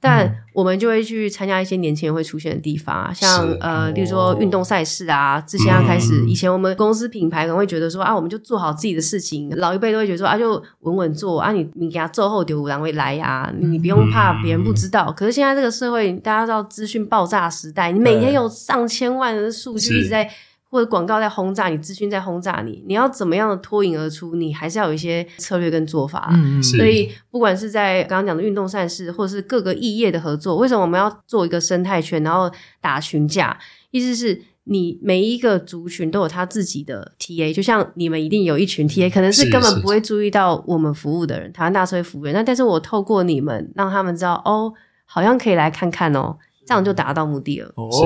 [0.01, 5.39] 但我们就会去参加一些年轻人会出现的地方啊，像呃，例如说运动赛事啊。
[5.47, 9.51] 这些要开始，嗯、以前我们公司品牌可能会觉得说啊，我们就做好自己的事情。
[9.57, 15.07] 老一辈都会觉得说啊，就稳稳做啊，你你给他做后丢五郎会来呀，你不用怕别人不知道。
[15.09, 20.31] 嗯、可是现在这个社会，大家知道资讯爆炸时代，你每天有上千万的数据一直在。
[20.71, 24.37] 或者广告在轰炸你，资讯在轰炸你，你要怎么样的脱颖而出？
[24.37, 26.31] 你还是要有一些策略跟做法。
[26.33, 32.49] 嗯，所以不管是在刚刚讲的运动赛事，或者是各个异业的合作，为什么我们要做一个生态圈，然后
[32.81, 33.59] 打群架？
[33.91, 42.33] 意思是你每一个族群都有他自己的 TA，就像你们一定有一群 TA，可能是根本不会注意到我们服务的人，台湾大社会服务员。
[42.33, 44.73] 那但是我透过你们，让他们知道哦，
[45.05, 46.37] 好像可以来看看哦。
[46.71, 47.73] 这样就达到目的了。
[47.75, 47.99] 哦，是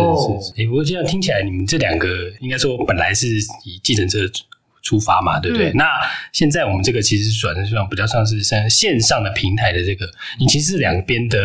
[0.50, 0.66] 是是。
[0.66, 2.08] 不过这样听起来，你们这两个
[2.40, 3.28] 应该说本来是
[3.66, 4.20] 以计程车
[4.82, 5.68] 出发嘛，对不对？
[5.68, 5.84] 嗯、那
[6.32, 10.08] 现在我们这个其实转的像比较像是像线上的平台的这个，
[10.40, 11.38] 你其实两边的，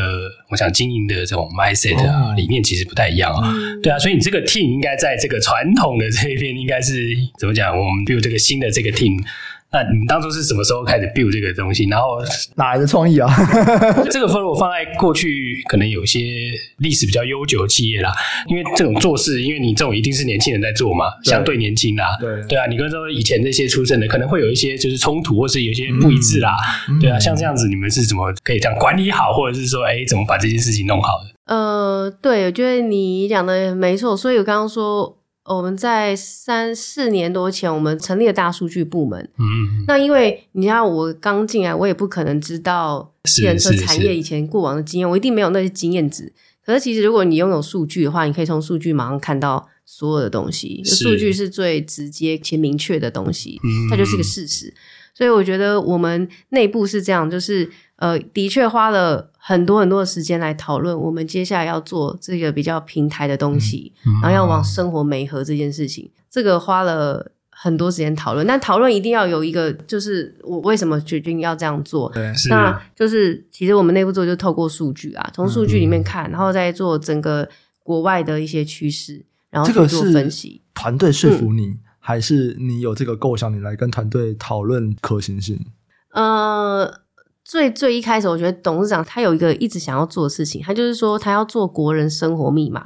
[0.48, 3.54] 我想经营的这种 mindset 啊，理念其实不太一样啊。
[3.54, 7.06] 嗯、对啊，所以你这个 team 应该在这个传统的这一边，应该是
[7.38, 7.78] 怎么讲？
[7.78, 9.22] 我们比如这个新的这个 team。
[9.72, 11.86] 那你们当初是什么时候开始 build 这个东西？
[11.88, 12.18] 然后
[12.56, 13.30] 哪来的创意啊？
[14.10, 16.20] 这个分我放在过去，可能有些
[16.78, 18.12] 历史比较悠久的企业啦。
[18.48, 22.18] 因为这种做事，因为你这种一定是年轻人在做嘛，对相对年轻啦。
[22.20, 26.56] 对对啊，你跟说以前这些出身的，可能会有一些就是冲突，或是有些不一致啦。
[26.90, 31.56] 嗯、对啊，像这样子，你们是怎么可以这样管理好，或者是说，哎，怎么把这件事情弄好的？
[31.56, 34.18] 呃，对，我觉得你讲的没错。
[34.18, 35.19] 所以我刚刚说。
[35.46, 39.30] 我们在三四年多前，我们成立了大数据部门。
[39.40, 46.32] 嗯，那因为你像我刚进来，我也不可能知道汽车产业以前过往的经验，我一定没有那些经验值。
[46.64, 50.84] 可是其实如果你拥有数据的话，你可以从数据马上看到所有的东西。
[50.84, 53.60] 数据是最直接且明确的东西，
[53.90, 54.72] 它就是一个事实。
[55.16, 68.46] 所以我觉得我们内部是这样，就是呃，的确花了很多很多的时间来讨论我们接下来要做这个比较平台的东西，嗯、然后要往生活媒合这件事情，这个花了很多时间讨论。
[68.46, 72.12] 但讨论一定要有一个，就是我为什么决定要这样做？
[72.14, 77.48] 对，那就是其实我们内部做就透过数据啊，从数据里面看，嗯、然后再做整个
[77.82, 80.62] 国外的一些趋势，然后去做分析。
[80.74, 81.68] 团队说服你。
[81.68, 85.60] 嗯还是你有这个构想，你来跟团队讨论可行性？
[86.14, 86.92] 呃，
[87.44, 92.84] 最最一开始，我觉得董事长他有一个一直想要做的事情，他就是说他要做国人生活密码。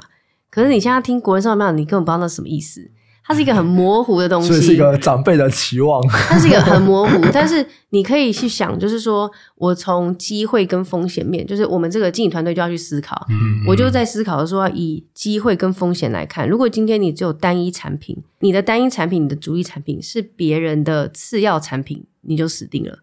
[0.49, 2.91] 可是你现在听国人生活密码，你根本不知道那什么意思。
[3.25, 6.05] 它是一个很模糊的东西， 所以是一个长辈的期望。
[6.09, 13.25] 它是一个很模糊，但是你可以去想，就是说我从机会跟风险面，就是我们这个经理团队就要去思考。
[13.29, 22.99] 嗯，我就在思考说，以机会跟风险来看，如果今天你只有单一产品，你的单一产品，你的主力产品是别人的次要产品，你就死定了。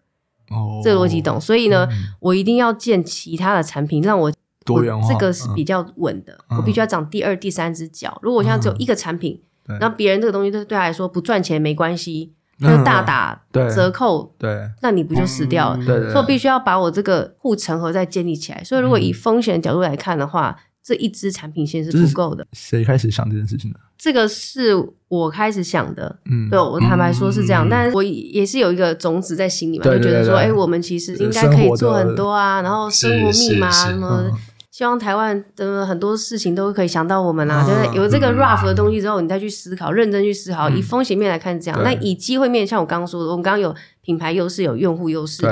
[0.51, 1.39] 哦，这个逻辑懂。
[1.39, 1.87] 所以呢，
[2.19, 4.31] 我一定要建其他的产品，让我
[4.63, 6.37] 多元化，这个是比较稳的。
[6.49, 8.19] 我必须要长第二、第三只脚。
[8.21, 9.41] 如果我现在只有一个产品，
[9.79, 13.41] 那别人这个东西对对他来说不赚钱没关系，他就大打
[13.73, 15.77] 折扣，对，那你不就死掉了？
[15.85, 18.63] 对，所以我必须要把我这个护城河再建立起来。
[18.63, 22.45] 所以如果以风险的角度来看的话，这一支产品线是不够的。
[22.53, 23.79] 谁开始想这件事情的？
[23.97, 24.75] 这个是
[25.07, 26.19] 我开始想的。
[26.29, 34.31] 嗯，对，我坦白说是这样，但是我也是有一个种子在心里嘛，就觉得说，哎，我们其实应该可以做很多啊，然后生活密码什么。
[34.71, 40.69] 希望台湾的很多事情都可以想到我们啦，就是有这个 rough 的东西之后，你再去思考，认真去思考。
[40.69, 45.43] 以风险面来看，这样；那以机会面，像我刚刚说的，我们刚刚有品牌优势，有用户优势，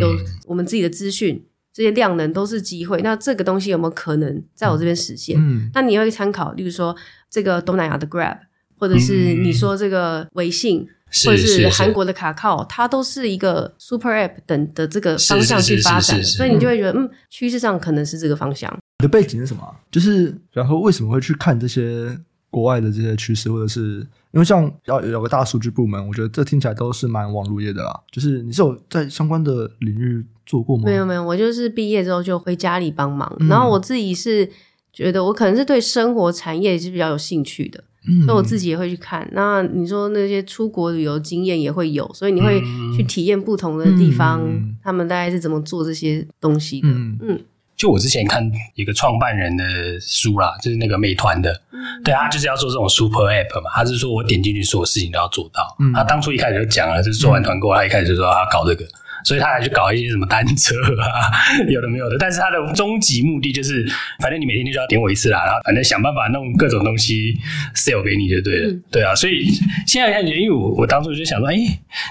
[0.00, 0.08] 有
[0.46, 1.44] 我们自己的资讯，
[1.78, 3.00] 这些量能都是机会。
[3.02, 5.38] 那这个东西有没有可能在我这边实现？
[5.38, 6.96] 嗯那你会参考，例如说
[7.30, 8.36] 这个东南亚的 Grab，
[8.76, 10.88] 或者是你说这个微信。
[11.24, 18.70] 或者是韩国的卡靠，它都是一个 super app 等的这个方向去发展，所以你就会觉得，嗯，趋势上可能是这个方向。
[18.98, 19.74] 你的背景是什么？
[19.90, 22.14] 就是然后为什么会去看这些
[22.50, 28.00] 国外的这些趋势，或者是因为像要有个大数据部门，我觉得这听起来都是蛮网络业的啦。
[28.12, 30.82] 就是你是有在相关的领域做过吗？
[30.86, 33.32] 没有没有，我就是毕业之后就回家里帮忙。
[33.38, 34.50] 嗯、然后我自己是
[34.92, 39.28] 觉得我可能是对生活产业是比较有兴趣的，嗯、所以我自己也会去看。
[39.32, 42.60] 那你说那些出国旅游经验也会有，所以你会
[42.96, 46.88] 去体验不同的地方，嗯、他们大概是怎么做这些东西的。
[46.88, 47.18] 嗯。
[47.20, 47.40] 嗯
[47.78, 48.42] 就我之前看
[48.74, 49.64] 一个创办人的
[50.00, 53.70] 书啦，就是那个美团的，嗯、对啊，就是要做这种 super app 嘛。
[53.72, 55.76] 他是说我点进去所有事情都要做到。
[55.78, 58.84] 嗯、他当初一开始就讲了，就是做完团购，他一开始就说他要搞这个，
[59.24, 61.30] 所以他还去搞一些什么单车啊，
[61.68, 62.16] 有的没有的。
[62.18, 63.86] 但是他的终极目的就是，
[64.20, 67.34] 反正你每天就要点我一次啦，然后反正想办法弄各种东西
[67.74, 68.68] sell 给你就对了。
[68.70, 69.46] 嗯、对啊，所以
[69.86, 71.56] 现在看起来，因为我我当初就想说，哎，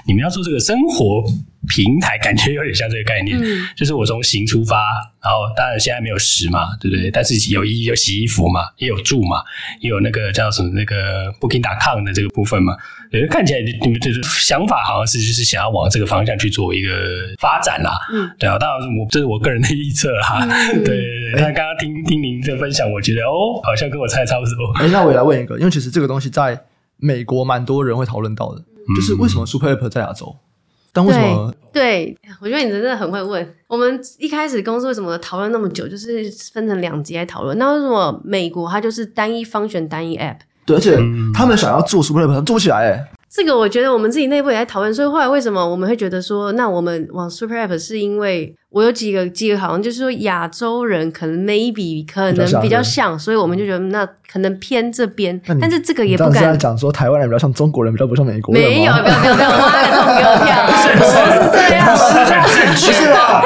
[0.06, 1.24] 你们要做这个生活。
[1.66, 4.76] 平台感觉有点像这个概念，嗯、就是我从行出发，
[5.22, 7.10] 然后当然现在没有食嘛，对不对？
[7.10, 9.42] 但是有衣有洗衣服嘛，也有住嘛，
[9.80, 12.76] 也有那个叫什么那个 Booking.com 的这个部分嘛。
[13.10, 16.90] 对，看起来你们就是想法好像是就是想要往这个方向去做一个
[17.40, 17.98] 发展啦。
[18.12, 20.44] 嗯，对啊，当然我这是我个人的预测哈。
[20.44, 24.72] 嗯、对 对对，那刚刚听听您的分享，我觉得哦，好像跟我猜的差不多。
[24.78, 26.60] 哎，那我也来问一个，因为其实这个东西在
[26.98, 30.36] 美国蛮多人会讨论到的，嗯、就是为什么 Super App 在亚洲？
[30.98, 31.54] 但为什么？
[31.72, 33.54] 对，我觉得你真的很会问。
[33.68, 37.56] 我们一开始公司为什么讨论那么久，就是分成两集来讨论。
[37.56, 40.38] 那为什么美国它就是单一 function 单一 app？
[40.66, 40.98] 对，而且
[41.32, 43.08] 他们想要做 super app，做不起来哎。
[43.30, 58.64] 这个我觉得我们自己内部也在讨论，所以后来为什么我们会觉得说，那我们往 super app 是因为我有几个几个好像就是说亚洲人可能 maybe 可能比较像，所以我们就觉得那可能偏这边，但是这个也不敢讲说台湾人比较像中国人，比较不像美国人。
[58.64, 63.42] 没有，没有，没有，没有，挖个洞给我跳，不是这样，不是吧？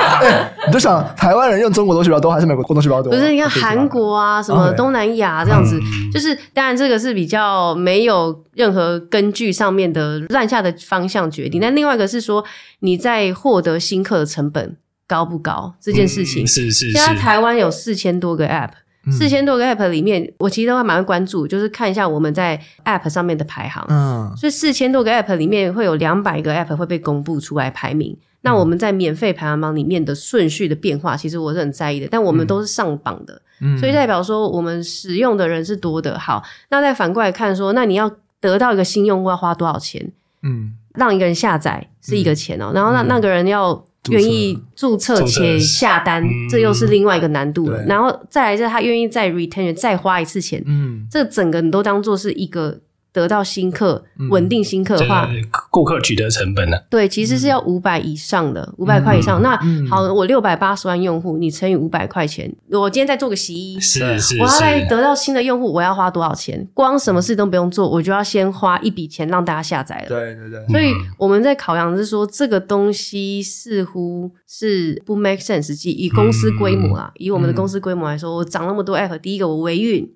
[0.66, 3.10] 你就想台湾人用中国东西比较多，还是美国东西比较多？
[3.12, 5.80] 不是，你看韩国啊，什么东南亚这样子，
[6.12, 12.44] 就是当然这个是比较没有任何根据上面的乱下的方向决定，但另外一个是说
[12.80, 14.76] 你在获得新客的成本。
[15.04, 16.46] 高不高这件事情？
[16.46, 16.92] 是是是。
[16.92, 18.70] 现在台湾有四千多个 App，
[19.10, 23.84] 四千多个 App 里面，我其实都会蛮关注，就是看一下我们在 App 上面的排行。
[23.88, 28.16] 嗯，所以四千多个 App 里面会有两百个 App 会被公布出来排名。
[28.42, 32.06] 那我们在免费排行榜里面的顺序的变化，其实我是很在意的。
[32.10, 33.40] 但我们都是上榜的，
[33.78, 36.18] 所以代表说我们使用的人是多的。
[36.18, 40.12] 好，那再反过来看说，那你要得到一个新用户要花多少钱？
[40.42, 43.84] 嗯，让一个人下载是一个钱哦，然后那那个人要。
[44.10, 47.80] 愿意注册且下单，这又是另外一个难度了。
[47.84, 52.80] 然后再来就是他愿意再 retention 再花一次钱，嗯，这整个你都当做是一个
[53.12, 55.28] 得到新客、稳定新客的话，
[55.70, 56.78] 顾客取得成本呢？
[56.88, 59.42] 对，其实是要五百以上的，五百块以上。
[59.42, 59.54] 那
[59.88, 66.66] 好，我六百八十万用户，你乘以五百块钱，我今天再做个洗衣，是是，我要来得到新的用户，我要花多少钱？
[66.72, 70.08] 光什么事都不用做，我就要先花一笔钱让大家下载了。
[70.08, 70.66] 对对对。
[70.68, 75.74] 所以我们在考量是说，这个东西似乎是不 make sense。
[75.74, 80.10] 即以公司规模啊，以我们的公司规模来说，我涨那么多 app，第一个我维运。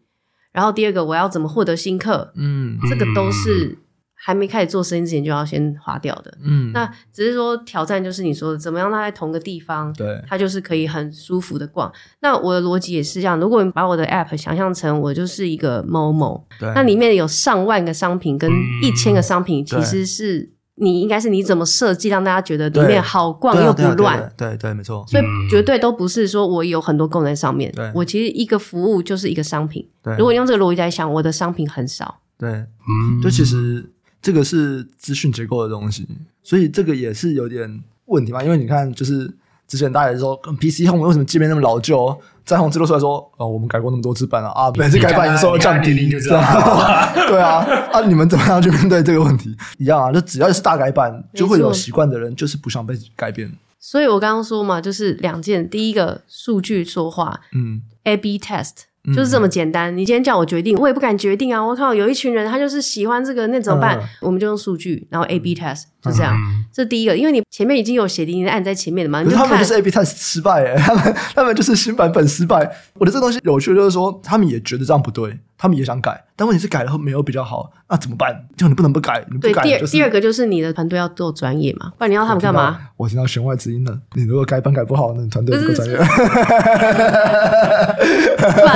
[0.57, 2.33] 然后第二个，我要怎么获得新客？
[2.35, 3.77] 嗯，这个都是
[4.15, 6.39] 还没开始做生意之前就要先花掉的。
[6.43, 11.93] 嗯，那只是说挑战就是你说的怎么样，它在同个地方，对，它就是可以很舒服的逛。
[12.21, 18.51] 那我的逻辑也是这样，如果你把我的 app 想象成我就是一个 Momo，对，那里面有上万个商品跟
[18.83, 20.56] 一千个商品，其实是。
[20.79, 24.19] 你应该是你怎么设计让大家觉得里面好逛又不乱？
[24.37, 25.05] 对对，对对，没错。
[25.09, 29.87] 所以绝对都不是说我有很多功能上面，对我其实一个服务就是一个商品。
[30.03, 32.21] 对如果用这个逻辑来想，我的商品很少。
[32.39, 33.85] 对，嗯，就其实
[34.21, 36.07] 这个是资讯结构的东西，
[36.43, 38.45] 所以这个也是有点问题嘛。
[38.45, 39.33] 因为你看，就是
[39.67, 42.21] 之前大家也说，PC Home 为什么界面那么老旧？
[42.47, 46.41] 詹宏志都出来说：“哦，我们改过那么多次版了啊，每次改版营收都降低，就知道。
[47.29, 49.55] 对啊，啊，你们怎么样去面对这个问题？
[49.79, 53.53] 一样啊，就只要是大改版，就会有习惯的人就是不想被改变。
[53.81, 58.85] 所以我刚刚说嘛，就是两件，第一个数据说话，嗯，A/B test。
[59.15, 59.95] 就是这么简单。
[59.97, 61.61] 你今天叫我决定，我也不敢决定啊！
[61.61, 63.99] 我靠，有一群人他就是喜欢这个，那怎么办？
[64.21, 66.37] 我们就用数据，然后 A/B test，就这样。
[66.73, 69.23] 这是第一个，因为你前面已经有写定，你按在前面的嘛。
[69.23, 72.71] 你就他们就是 A/B test 失败，哎， 他们他们就是新版本失败。
[72.95, 78.47] 我的这东西有趣，就是说他们也觉得这样不对，他们也想改，但问题是改了后没有比较好，那怎么办？
[78.57, 79.63] 就你不能不改，你不改。
[79.63, 82.79] 对，第二第二个就是你的团队要做专业嘛，不然你要他们干嘛？
[82.99, 83.99] 我听到弦外之音了。
[84.15, 85.97] 你如果改版改不好，那你团队不够专业。
[85.97, 86.03] 不，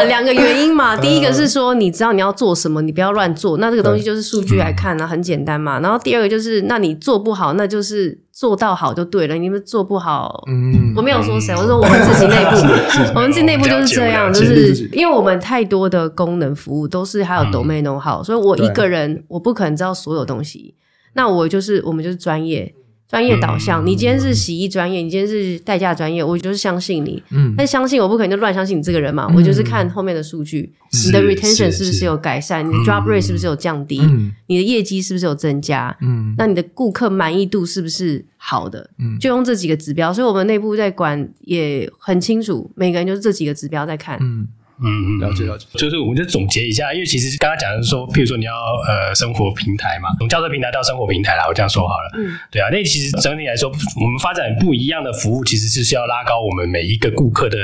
[0.08, 0.96] 两个原因嘛。
[0.96, 3.58] 第一个是说，你知道你要做什么，你不要乱做。
[3.58, 5.80] 那这个东西就是数据来看呢，很简单嘛。
[5.80, 12.56] 然后第二个就是，那你做不好，那就是做到好就对了，你们做不好，嗯，我没有说谁，我说我们自己内部，
[13.14, 20.74] 我们自己内部就是这样，就是因为我们太多的功能服务都是还有 domain know-how，所以我一个人我不可能知道所有东西，
[21.14, 22.74] 那我就是我们就是专业。
[23.10, 27.20] 专业导向，你今天是洗衣专业，你今天是代驾专业，我就是相信你。
[27.30, 30.72] 嗯，但相信我不可能就乱相信你这个人嘛，我就是看后面的数据，
[31.06, 34.00] 你的 retention 是不是有改善，你的 drop rate 是不是有降低，
[34.46, 44.46] 你的业绩是不是有增加，嗯，那你的顾客满意度是不是好的，嗯，就用这几个指标，所以我们内部在管也很清楚，每个人就是这几个指标在看，嗯。
[44.82, 48.52] 嗯嗯，了解了解，就是我们就总结一下，因为其实刚刚讲的是说，譬如说你要
[48.88, 52.10] 呃生活平台嘛，从教车平台到生活平台啦，我这样说好了。
[52.16, 53.70] 嗯，对啊，那其实整体来说，
[54.00, 57.58] 我们发展不一样的服务，其实就是要拉高我们每一个顾客的。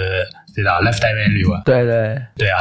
[0.56, 1.62] 知道 lifetime value 啊？
[1.64, 2.60] 对对对啊！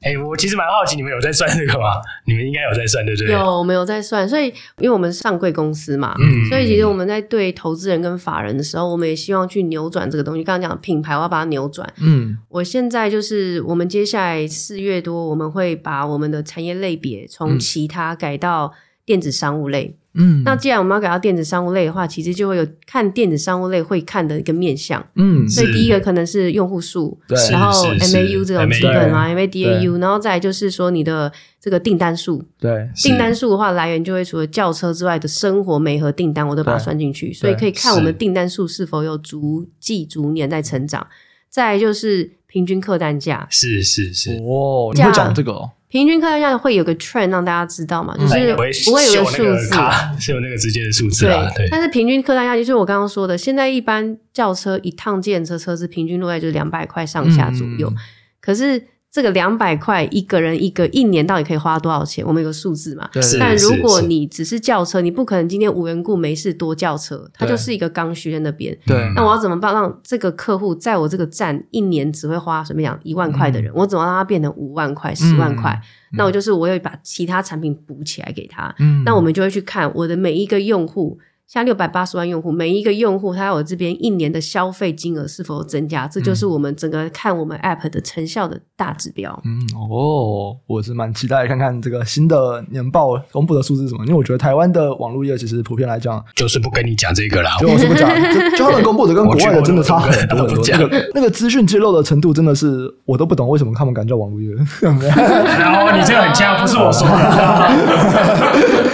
[0.00, 2.00] 哎、欸，我其实蛮好奇，你们有在算这个吗？
[2.26, 3.32] 你们应该有在算，对不对？
[3.32, 4.28] 有，我们有在算。
[4.28, 4.46] 所以，
[4.78, 10.44] 因为我们是上柜公司嘛，嗯，所以其实我们在对投资人跟法人的时候，我们也希望去扭转这个东西。
[10.44, 11.90] 刚刚讲品牌，我要把它扭转。
[12.00, 18.72] 嗯，我现在就是，我们接下来四月多，我们会把我们的产业类别从其他改到
[19.06, 19.96] 电子商务类。
[19.96, 20.03] 嗯，
[20.44, 25.04] 那既然我们要改到电子商务类的话，其实就会有看电子商务类会看的一个面向。
[25.16, 41.06] 嗯，所以第一个可能是用户数，对，然后 MAU 这种基本嘛，MADAU，然后再就是说你的这个订单数，对，订单数的话来源就会除了轿车之外的生活每盒订单我都把它算进去，所以可以看我们订单数是否有逐季逐年在成长。
[41.50, 45.70] 再就是平均客单价，是是是，哦，你会讲这个哦。
[45.94, 48.52] 平均客单价会有个 trend 让大家知道嘛，就是
[48.84, 49.70] 不会有个数字，
[50.18, 51.48] 是有 那个直接的数字啊。
[51.54, 57.92] 对，但是平均客单价就是我刚刚说的，现在一般轿车一趟计程车车资平均落在就是两百块上下左右，
[58.40, 58.88] 可是。
[59.14, 62.26] 这个两百块一个人一个一年到底可以花多少钱？
[62.26, 63.08] 我们有个数字嘛？
[63.12, 63.22] 对。
[63.38, 68.76] 但如果你只是轿车，你不可能今天无缘故没事多轿车，它就是一个刚需在那边。
[68.84, 69.08] 对。
[69.14, 75.80] 那我要怎么办让这个客户在我这个站一年只会花什么样一万块的人，我怎么让他变成五万块、十万块？
[76.14, 78.74] 那我就是我要把其他产品补起来给他。
[78.80, 79.04] 嗯。
[79.04, 81.20] 那我们就会去看我的每一个用户。
[81.46, 89.38] 像六百八十万用户，每一个用户他我这边一年的消费金额是否增加，这就是我们整个看我们 App 的成效的大指标。
[89.44, 104.50] 嗯哦，我是蛮期待看看这个新的年报公布的数字是什么，因为我觉得台湾的网络业其实普遍来讲就是不跟你讲这个啦，就我是不讲， 就，就他们公布的跟国外的真的差很多很多，那个那个资讯揭露的程度真的是我都不懂为什么他们敢叫网络业。
[104.80, 107.14] 然后你这个很像，不是我说的。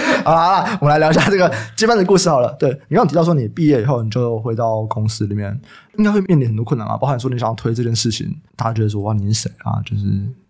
[0.25, 2.55] 好啦，我们来聊一下这个接班的故事好了。
[2.59, 5.59] 对，你刚刚提到说你毕业以后你就回到公司里面，
[5.97, 9.81] 应该会面临很多困难啊，包含说你想要推这件事情，大家觉得说哇你是谁啊？
[9.83, 10.03] 就是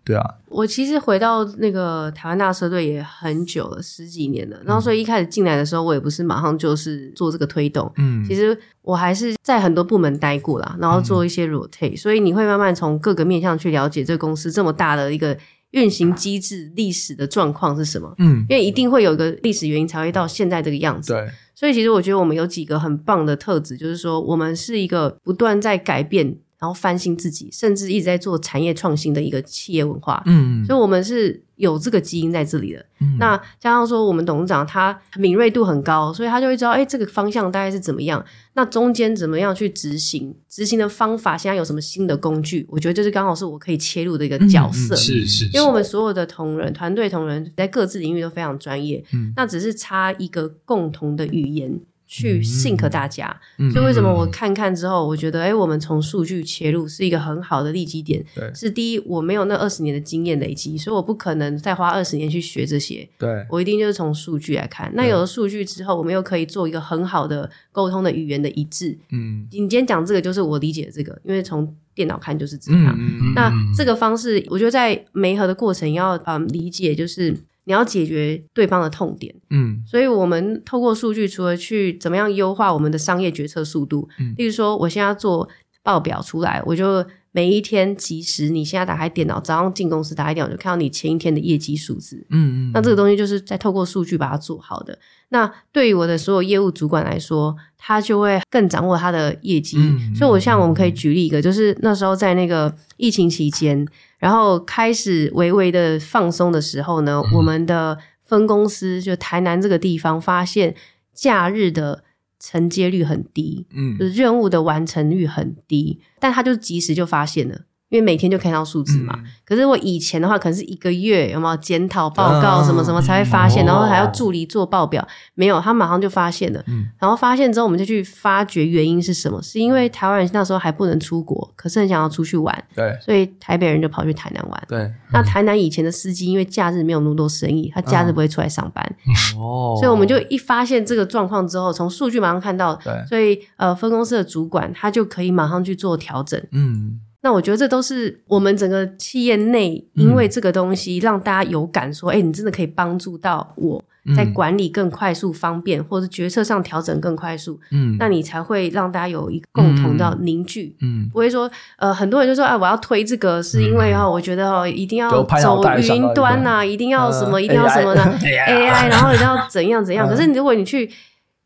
[0.04, 0.34] 对啊。
[0.48, 4.56] 我其实回到那个台湾大车队也很久了，十几年了。
[4.64, 15.36] 然后所以一开始进来的时候，我也不是马上就是做这个推动，嗯，其实我还是在很多部门待过啦，然后做一些 rotate，嗯，所以你会慢慢从各个面向去了解这个公司这么大的一个。
[15.72, 18.14] 运行机制历史的状况是什么？
[18.18, 21.12] 嗯，因为一定会有一个历史原因才会到现在这个样子。
[21.12, 26.38] 对，所以其实我觉得我们有几个很棒的特质，就是说我们是一个不断在改变。
[26.62, 30.22] 然后翻新自己，甚至一直在做产业创新的一个企业文化。
[30.26, 32.86] 嗯，所以我们是有这个基因在这里的。
[33.00, 38.24] 嗯，那加上说，我们董事长他敏锐度很高，所以他就会知道，哎，这个方向大概是怎么样。
[38.54, 40.32] 那中间怎么样去执行？
[40.48, 42.64] 执行的方法，现在有什么新的工具？
[42.68, 44.94] 我觉得这是刚好是我可以切入的一个角色。
[44.94, 49.04] 是、嗯、是，因为我们所有的同仁、团队同仁在各自领域都非常专业。
[49.12, 51.80] 嗯，那只是差一个共同的语言。
[52.14, 58.22] 去 sync 大家，嗯、所以为什么我看看之后，我觉得，哎、欸，我们从数据切入是一个很好的利基点。
[58.34, 63.08] 对，是第一，我没有那二十年的经验累积，所以我不可能再花二十年去学这些。
[63.16, 64.92] 对，我一定就是从数据来看。
[64.94, 68.98] 那有了数据之后，我们又可以做一个很好的沟通的语言的一致。
[69.10, 72.94] 嗯，你今天讲这个就是我理解的这个，因为从电脑看就是这样。
[72.98, 77.34] 嗯、那这个方式，我觉得在媒合的过程要嗯理解，就是。
[77.64, 85.48] 你要解决对方的痛点，嗯，所以我们透过数据，除了去怎么样优化我们的商业决策速度，嗯，例如说，我现在要做
[85.84, 94.98] 报表出来，我就每一天即时，你现在打开电脑，早上进公司打开电脑就看到你前一天的业绩数字，嗯嗯，那这个东西就是在透过数据把它做好的。
[95.28, 99.76] 那对于我的所有业务主管来说，他就会更掌握他的业绩。
[99.78, 103.86] 嗯，所以，我像我们可以举例一个，就是那时候在那个疫情期间。
[104.22, 110.76] 然后开始微微的放松的时候呢，嗯、我们的分公司就台南这个地方发现
[111.12, 112.04] 假日的
[112.38, 117.62] 承接率很低，嗯，就是任务的完成率很低，但他就及时就发现了，
[117.92, 119.14] 因为每天就看到数字嘛。
[119.18, 126.64] 嗯、可是我以前的话，可能是一个月有没有检讨报告什么什么才会发现，嗯、然后还要助理做报表，没有，他马上就发现了。
[126.68, 129.42] 嗯、然后发现之后，我们就去发掘原因是什么？
[129.42, 134.62] 是因为台湾人那时候还不能出国，可是很想要出去玩，对，所以台北人就跑去台南玩。
[134.66, 138.82] 对，嗯、那台南以前的司机因为假日没有那么多生意，他假日不会出来上班。
[139.36, 146.42] 哦、嗯，所以我们就一发现这个状况之后，从数据马上看到，对，所以呃，分公司的主管他就可以马上去做调整。
[146.52, 147.00] 嗯。
[147.22, 153.84] 那我觉得这都是我们整个企业内，因为这个东西让大家有感说，哎、嗯，你真的可以帮助到我
[154.16, 157.60] 在管理更快速、方便，嗯、或者决策上调整更快速。
[157.70, 160.74] 嗯，那你才会让大家有一个共同的凝聚。
[160.80, 161.48] 嗯，不会说，
[161.78, 165.08] 呃，很多人就说，哎，我要推这个，是因为哈，我觉得哦，一定要
[165.40, 168.02] 走云端呐，一定要什么，一定要什么呢？
[168.20, 170.08] AI， 然后一定要怎样怎样。
[170.08, 170.90] 可是如果你去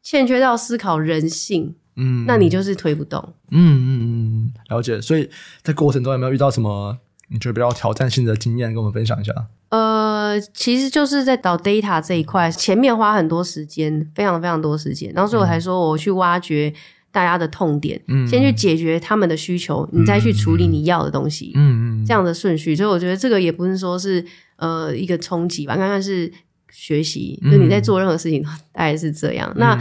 [0.03, 1.75] 欠缺到思考人性。
[1.99, 3.19] 嗯，那你就是推不动。
[3.51, 4.26] 嗯嗯嗯，
[4.69, 5.01] 了解。
[5.01, 5.29] 所以
[5.63, 6.97] 在过程中有没有遇到什么
[7.29, 9.33] 你觉得比较挑战性的经验，跟我们分享一下？
[9.69, 15.13] 呃，其实就是在导 data 这一块，前面花很多时间，非常非常多时间。
[15.13, 16.73] 然后所以我才说，我去挖掘
[17.11, 21.51] 大家的痛点，嗯，先去解决他们的需求，你再去处理你要的东西。
[21.57, 22.77] 嗯嗯，这样的顺序。
[22.77, 24.25] 所以我觉得这个也不是说是
[24.55, 26.33] 呃一个冲击吧，刚刚是
[26.71, 28.41] 学习，就你在做任何事情
[28.73, 29.53] 大概是这样。
[29.57, 29.77] 那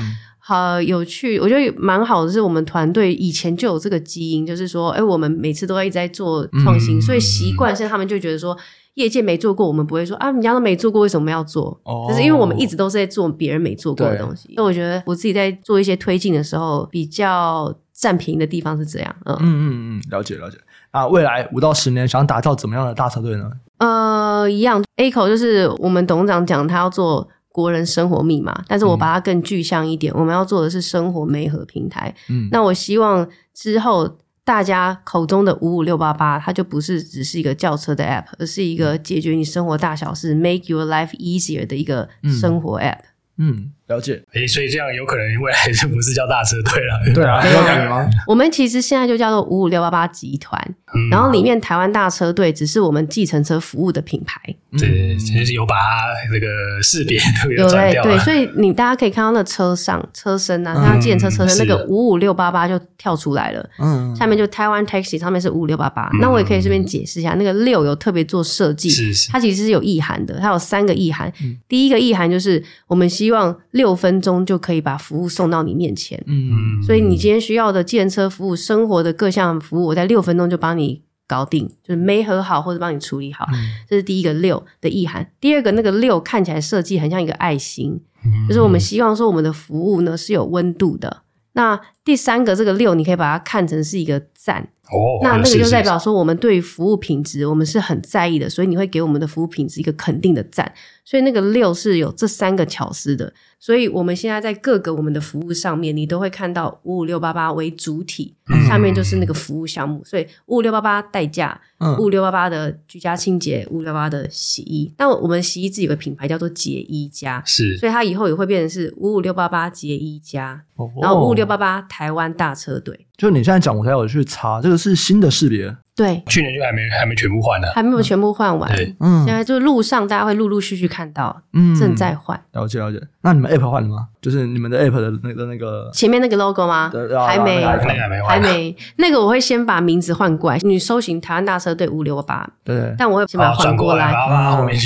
[0.48, 2.32] 好有趣，我觉得蛮好的。
[2.32, 8.56] 是我们团队以前就有这个基因，就是说，哎，我们每次都要一直在做创新，嗯、所以习惯性他们就觉得说，
[8.94, 11.76] 业界没做过，我们不会说啊，人家都没做过，为什么要做？
[11.82, 14.50] 哦，就是因为我们一直都是在做别人没做过的东西。
[14.50, 19.16] 对所以我觉得我自己在做一些推进的时候，比较占便宜的地方是这样。
[19.26, 20.60] 嗯嗯嗯嗯，了解了解。
[20.92, 23.50] 啊，未来五到十年想打造怎么样的大车队呢？
[23.80, 27.28] 呃，一样，A 口就是我们董事长讲，他要做。
[27.56, 32.14] 国人生活密码，但是我把它更具象一点，嗯、我们要做的是生活媒合平台。
[32.28, 42.10] 嗯，那我希望之后大家口中的五五六八八，它就不是只是一个轿车的 app，而是一个解决你生活大小事、嗯、make your life easier 的一个
[42.42, 43.00] 生活 app。
[43.38, 43.56] 嗯。
[43.56, 47.14] 嗯了解，诶，所以这样有可能未来就不是叫大车队了。
[47.14, 48.10] 对啊， 有感觉吗？
[48.28, 50.60] 我们其实现在就叫做五五六八八集团，
[50.96, 54.42] 嗯、然后里面台湾大车队只是我们计程车服务的品牌。
[54.78, 58.10] 对，其实有把它这个识别都有转掉了。
[58.10, 63.70] 对，所以你大家可以看到那车上车身啊，像计程车车身那个五五六八八就跳出来了。
[63.78, 66.10] 嗯，下面就台湾 Taxi 上面是五五六八八。
[66.20, 71.32] 那我也可以顺便解释一下，那个六有特别做设计，是是它其实是有意涵的，它有三个意涵。
[71.42, 74.56] 嗯、第一个意涵就是我们希望六分钟就。
[74.66, 85.30] 可以把服务送到你面前，嗯，所以你今天需要的计程车服务、生活的各项服务，我在六分钟就帮你搞定，就是没和好或者帮你处理好，嗯、这是第一个六的意涵。
[85.40, 91.22] 第二个那个六看起来设计很像一个爱心，嗯、就是我们希望说我们的服务呢是有温度的。
[91.54, 100.72] 那第三个这个六，你可以把它看成是一个赞，哦，那那个就代表说我们对服务品质我们是很在意的，所以你会给我们的服务品质一个肯定的赞。
[101.04, 110.04] 所以那个六是有这三个巧思的，所以我们现在在各个我们的服务上面，你都会看到五五六八八为主体，嗯、下面就是那个服务项目。
[110.04, 111.60] 所以五五六八八代驾，
[112.00, 114.92] 五五六八八的居家清洁，五五六八八的洗衣。
[114.98, 123.08] 那我们洗衣自己有个品牌叫做洁衣家，是，所以它以后也会变成是五五六八八洁衣家，哦、然后五五六八八台湾大车队。
[123.16, 125.74] 就你现在讲，我才有去查，这个是新的识别。
[125.96, 128.70] 对，去年就还没还没全部换呢，还没有全部换完。
[128.76, 132.38] 对，嗯，现在就路上大家会陆陆续续看到，嗯，正在换。
[132.52, 134.08] 了解了解，那你们 App 换了吗？
[134.22, 136.92] 就是你们的 App 的那个那个前面那个 logo 吗？
[137.28, 138.76] 还没，还没，还没。
[138.98, 142.94] 那个我会先把名字换过来，你搜寻台湾大车队五六八，对。
[143.00, 144.14] 但我会先把它换过来，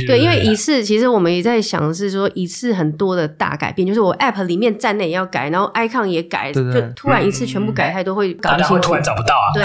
[0.08, 6.62] 对，因为一次其实我们也在想的是说一次很多的大改变，就是我 App 里面站内也要改，然后 icon 也改，就
[6.96, 9.52] 突然一次全部改太多会搞不清楚，突然找不到啊。
[9.54, 9.64] 对，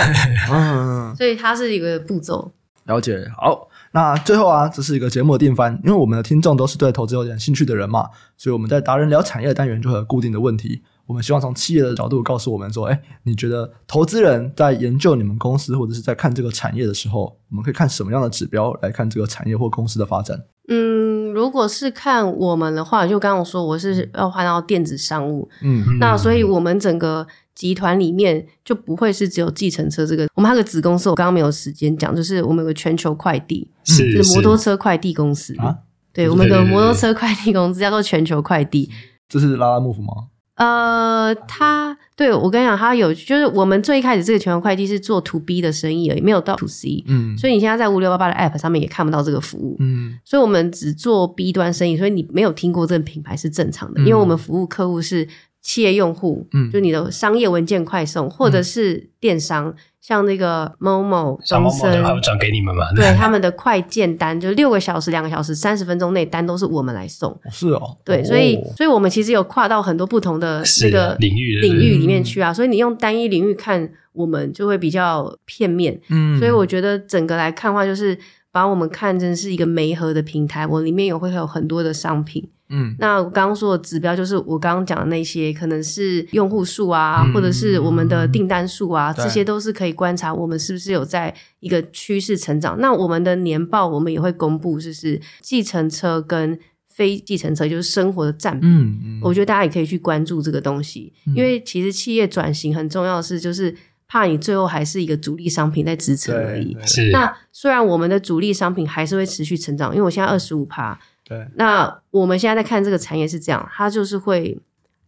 [0.53, 2.51] 嗯，所以它是一个步骤。
[2.87, 3.69] 了解，好。
[3.95, 10.83] 那最后啊，这是一个节目的定番，因为我们的听众都是对投资有点兴趣的人嘛，所以我们在达人聊产业单元就会有固定的问题。
[11.07, 20.43] 我们希望从企业的角度告诉我们说，哎，你觉得投资人在研究你们公司或者是在看这个产业的时候，我们可以看什么样的指标来看这个产业或公司的发展？
[20.69, 27.25] 嗯，如果是看我们的话，就刚刚说我是要换到电子商务，嗯，那所以我们整个。
[27.55, 35.77] 集团里面就不会是只有计程车这个，我们还有个子公司，我刚刚没有时间讲，就是我们有个全球快递，是就是摩托车快递公司啊，
[36.13, 38.91] 对，我们有个摩托车快递公司叫做全球快递，
[39.29, 40.13] 这是拉拉木夫吗？
[40.57, 55.29] 呃，他对我跟你讲，他有就是我们最一开始这个全球快递是做 to B 的生意而已，没有到 to C，嗯，所以你现在在五六八八的 App 上面也看不到这个服务，嗯，所以我们只做 B 端生意，所以你没有听过这个品牌是正常的，因为我们服务客户是。
[55.65, 62.85] 企业用户，嗯，就你的商业文件快送，或者是电商，嗯、像那个 Momo、东森，他们转给你们嘛？
[62.95, 67.35] 对，他们的快件单，就六个小时、两个小时、三十分钟内单都是我们来送。
[67.51, 72.53] 是哦，对，所以，所以我们其实有跨到很多不同的那个领域领域里面去啊。
[72.53, 75.99] 所以你用单一领域看，我们就会比较片面。
[76.11, 78.17] 嗯，所以我觉得整个来看的话，就是
[78.53, 82.47] 把我们看成是一个媒合的平台，我里面有会有很多的商品。
[82.75, 92.81] 嗯，那我刚刚说的指标就是我刚刚讲的那些，可能是用户数啊，嗯、或者是我们的订单数啊，嗯、这些都是可以观察我们是不是有在一个趋势成长。
[92.81, 98.67] 那我们的年报我们也会公布，就是计程车跟非计程车就是生活的占比。
[98.67, 103.73] 嗯嗯，我觉得大家也可以去关注这个东西，嗯、因为其实企业转型很重要的是，就是
[104.09, 106.77] 怕你最后还是一个主力商品在支撑而已。
[106.85, 107.11] 是。
[107.11, 110.99] 那虽然我们的主力商品还是会持续成长，因为我现在二十五趴。
[111.25, 114.61] 对，那我们现在在看这个产业是这样，它就是会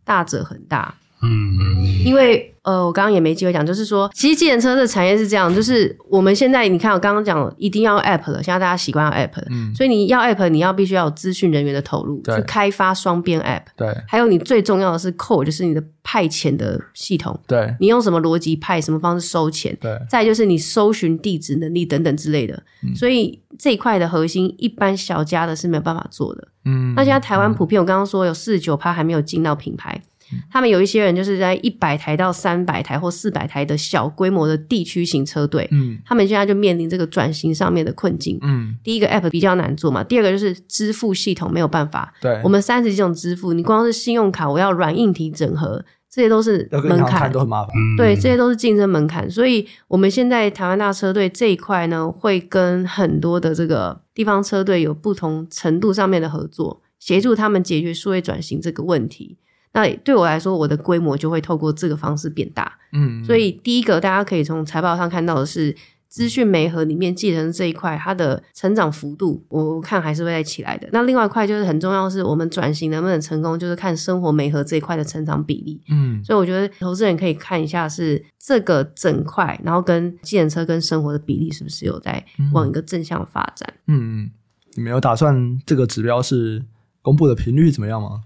[0.02, 0.94] 大者很大，
[1.26, 2.52] 嗯嗯，因为。
[2.66, 30.02] 呃，我刚刚也没机会讲，就是说，其实计程车的产业是这样，就是我们现在你看，我刚刚讲一定要 app 了，现在大家习惯要 app 了，嗯，所以你要 app，你要必须要有资讯人员的投入，去开发双边 app，对，还有你最重要的是 core，就是你的派遣的系统，对，你用什么逻辑派，什么方式收钱，对，再就是你搜寻地址能力等等之类的，嗯，所以这一块的核心，一般小家的是没有办法做的，嗯，那现在台湾普遍，我刚刚说有四十九趴还没有进到品牌。
[30.50, 59.38] 他们有一些人就是在一百台到三百台或四百台的小规模的地区型车队，嗯，他们现在就面临这个转型上面的困境，嗯，第一个 app 比较难做嘛，第二个就是支付系统没有办法，对，我们三十几种支付，你光是信用卡，我要软硬体整合，这些都是门槛，都很麻烦，对，这些都是竞争门槛，所以我们现在台湾大车队这一块呢，会跟很多的这个地方车队有不同程度上面的合作，协助他们解决数位转型这个问题。
[59.76, 62.78] 那对我来说，我的规模就会透过这个方式变大。
[62.94, 65.76] 嗯，所以第一个大家可以从财报上看到的是，
[66.08, 70.88] 资讯媒合里面继承这一块，它的成长幅度，我看还是会再起来的。
[70.92, 75.78] 那另外一块就是很重要的是，我们转型能不能成功，就是看生活媒合这一块的成长比例。
[75.90, 82.24] 嗯，所以我觉得投资人可以看一下是这个整块，然后跟计程车跟生活的比例是不是有在
[82.54, 83.68] 往一个正向发展。
[83.88, 84.30] 嗯嗯，
[84.76, 86.64] 你们有打算这个指标是
[87.02, 88.22] 公布的频率怎么样吗？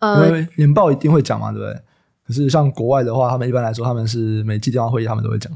[0.00, 1.80] 呃，因为年报一定会讲嘛，对不对？
[2.26, 5.52] 可是像国外的话，他们一般来说，他们是每季电话会议，他们都会讲。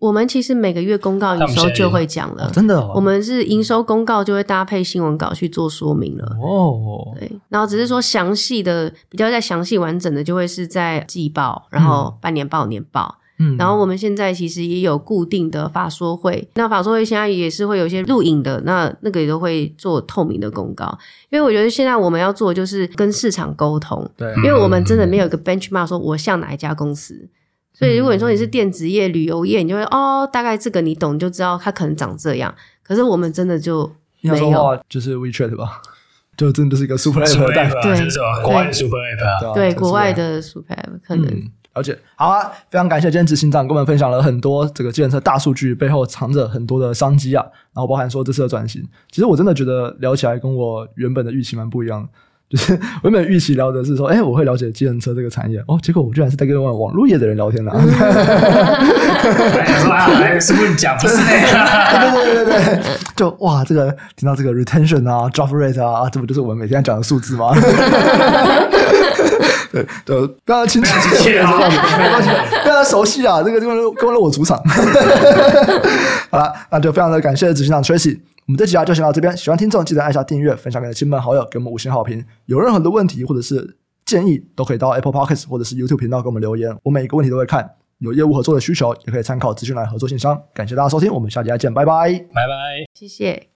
[0.00, 2.92] 我们其实每个月公告营收就会讲了，哦、真的、哦。
[2.94, 6.36] 我们是营收公告就会搭配新闻稿去做说明了。
[6.42, 13.16] 哦，对，然后只是说详细的、比较在详细完整的，就会是在季报，然后半年报、年报。
[13.18, 20.96] 嗯嗯，然后我们现在其实也有固定的法说会，那法说会现在也是会有一些录影的，那那个也都会做透明的公告。
[21.30, 27.28] 因为我觉得现在我们要做的就是跟市场沟通，对，因为我们真的没有一个 benchmark 说我像哪一家公司，
[27.72, 32.54] 所以如果你说你是电子业、旅游业，你就会哦，大概这个你懂，你就知道它可能长这样。
[32.84, 33.90] 可是我们真的就
[34.20, 35.82] 没有，就是 WeChat 吧，
[36.38, 37.98] 就真的是一个 super app 代表，对，
[38.44, 41.50] 国外的 super app，对，国外的 super app 可能。
[41.74, 42.52] 了解，好啊！
[42.70, 47.44] 非常感谢今天执行长跟我们分享了很多这个计程车大数据背后藏着很多的商机啊，
[47.74, 48.80] 然后包含说这次的转型，
[49.10, 52.08] 其实我真的觉得聊起来跟我原本的预期蛮不一样的，
[52.48, 57.80] 就是我 原本预期聊的是说，哎，我会了解计程车这个产业，哦，结果我居然是在跟网网络业的人聊天了， 啊，
[60.38, 61.48] 是不是讲不是那个？
[61.98, 62.82] 对对对对对，
[63.16, 67.52] 就哇，这个听到这个 retention 啊，drop rate 啊，这不就是我们每天讲的数字吗？
[69.74, 70.94] 对 对，非常清楚，
[71.28, 72.30] 没关系，
[72.64, 74.56] 非常熟悉啊，这个地方跟了我主场。
[76.30, 79.36] 好了，那就非常的感谢执行长 Tracy，我们这期啊就先到这边。
[79.36, 82.24] 喜欢听众记得按下订阅，分享给亲朋好友，给我们五星好评。
[82.46, 87.68] 有任何的问题或者是建议，都可以到 Apple Podcast 或者是 YouTube 频道给我们留言，我每一个问题都会看。
[87.98, 90.38] 有业务合作的需求，也可以参考资讯栏合作信箱。
[90.52, 93.48] 感谢大家收听，我们下集再见，拜拜，拜拜，谢谢。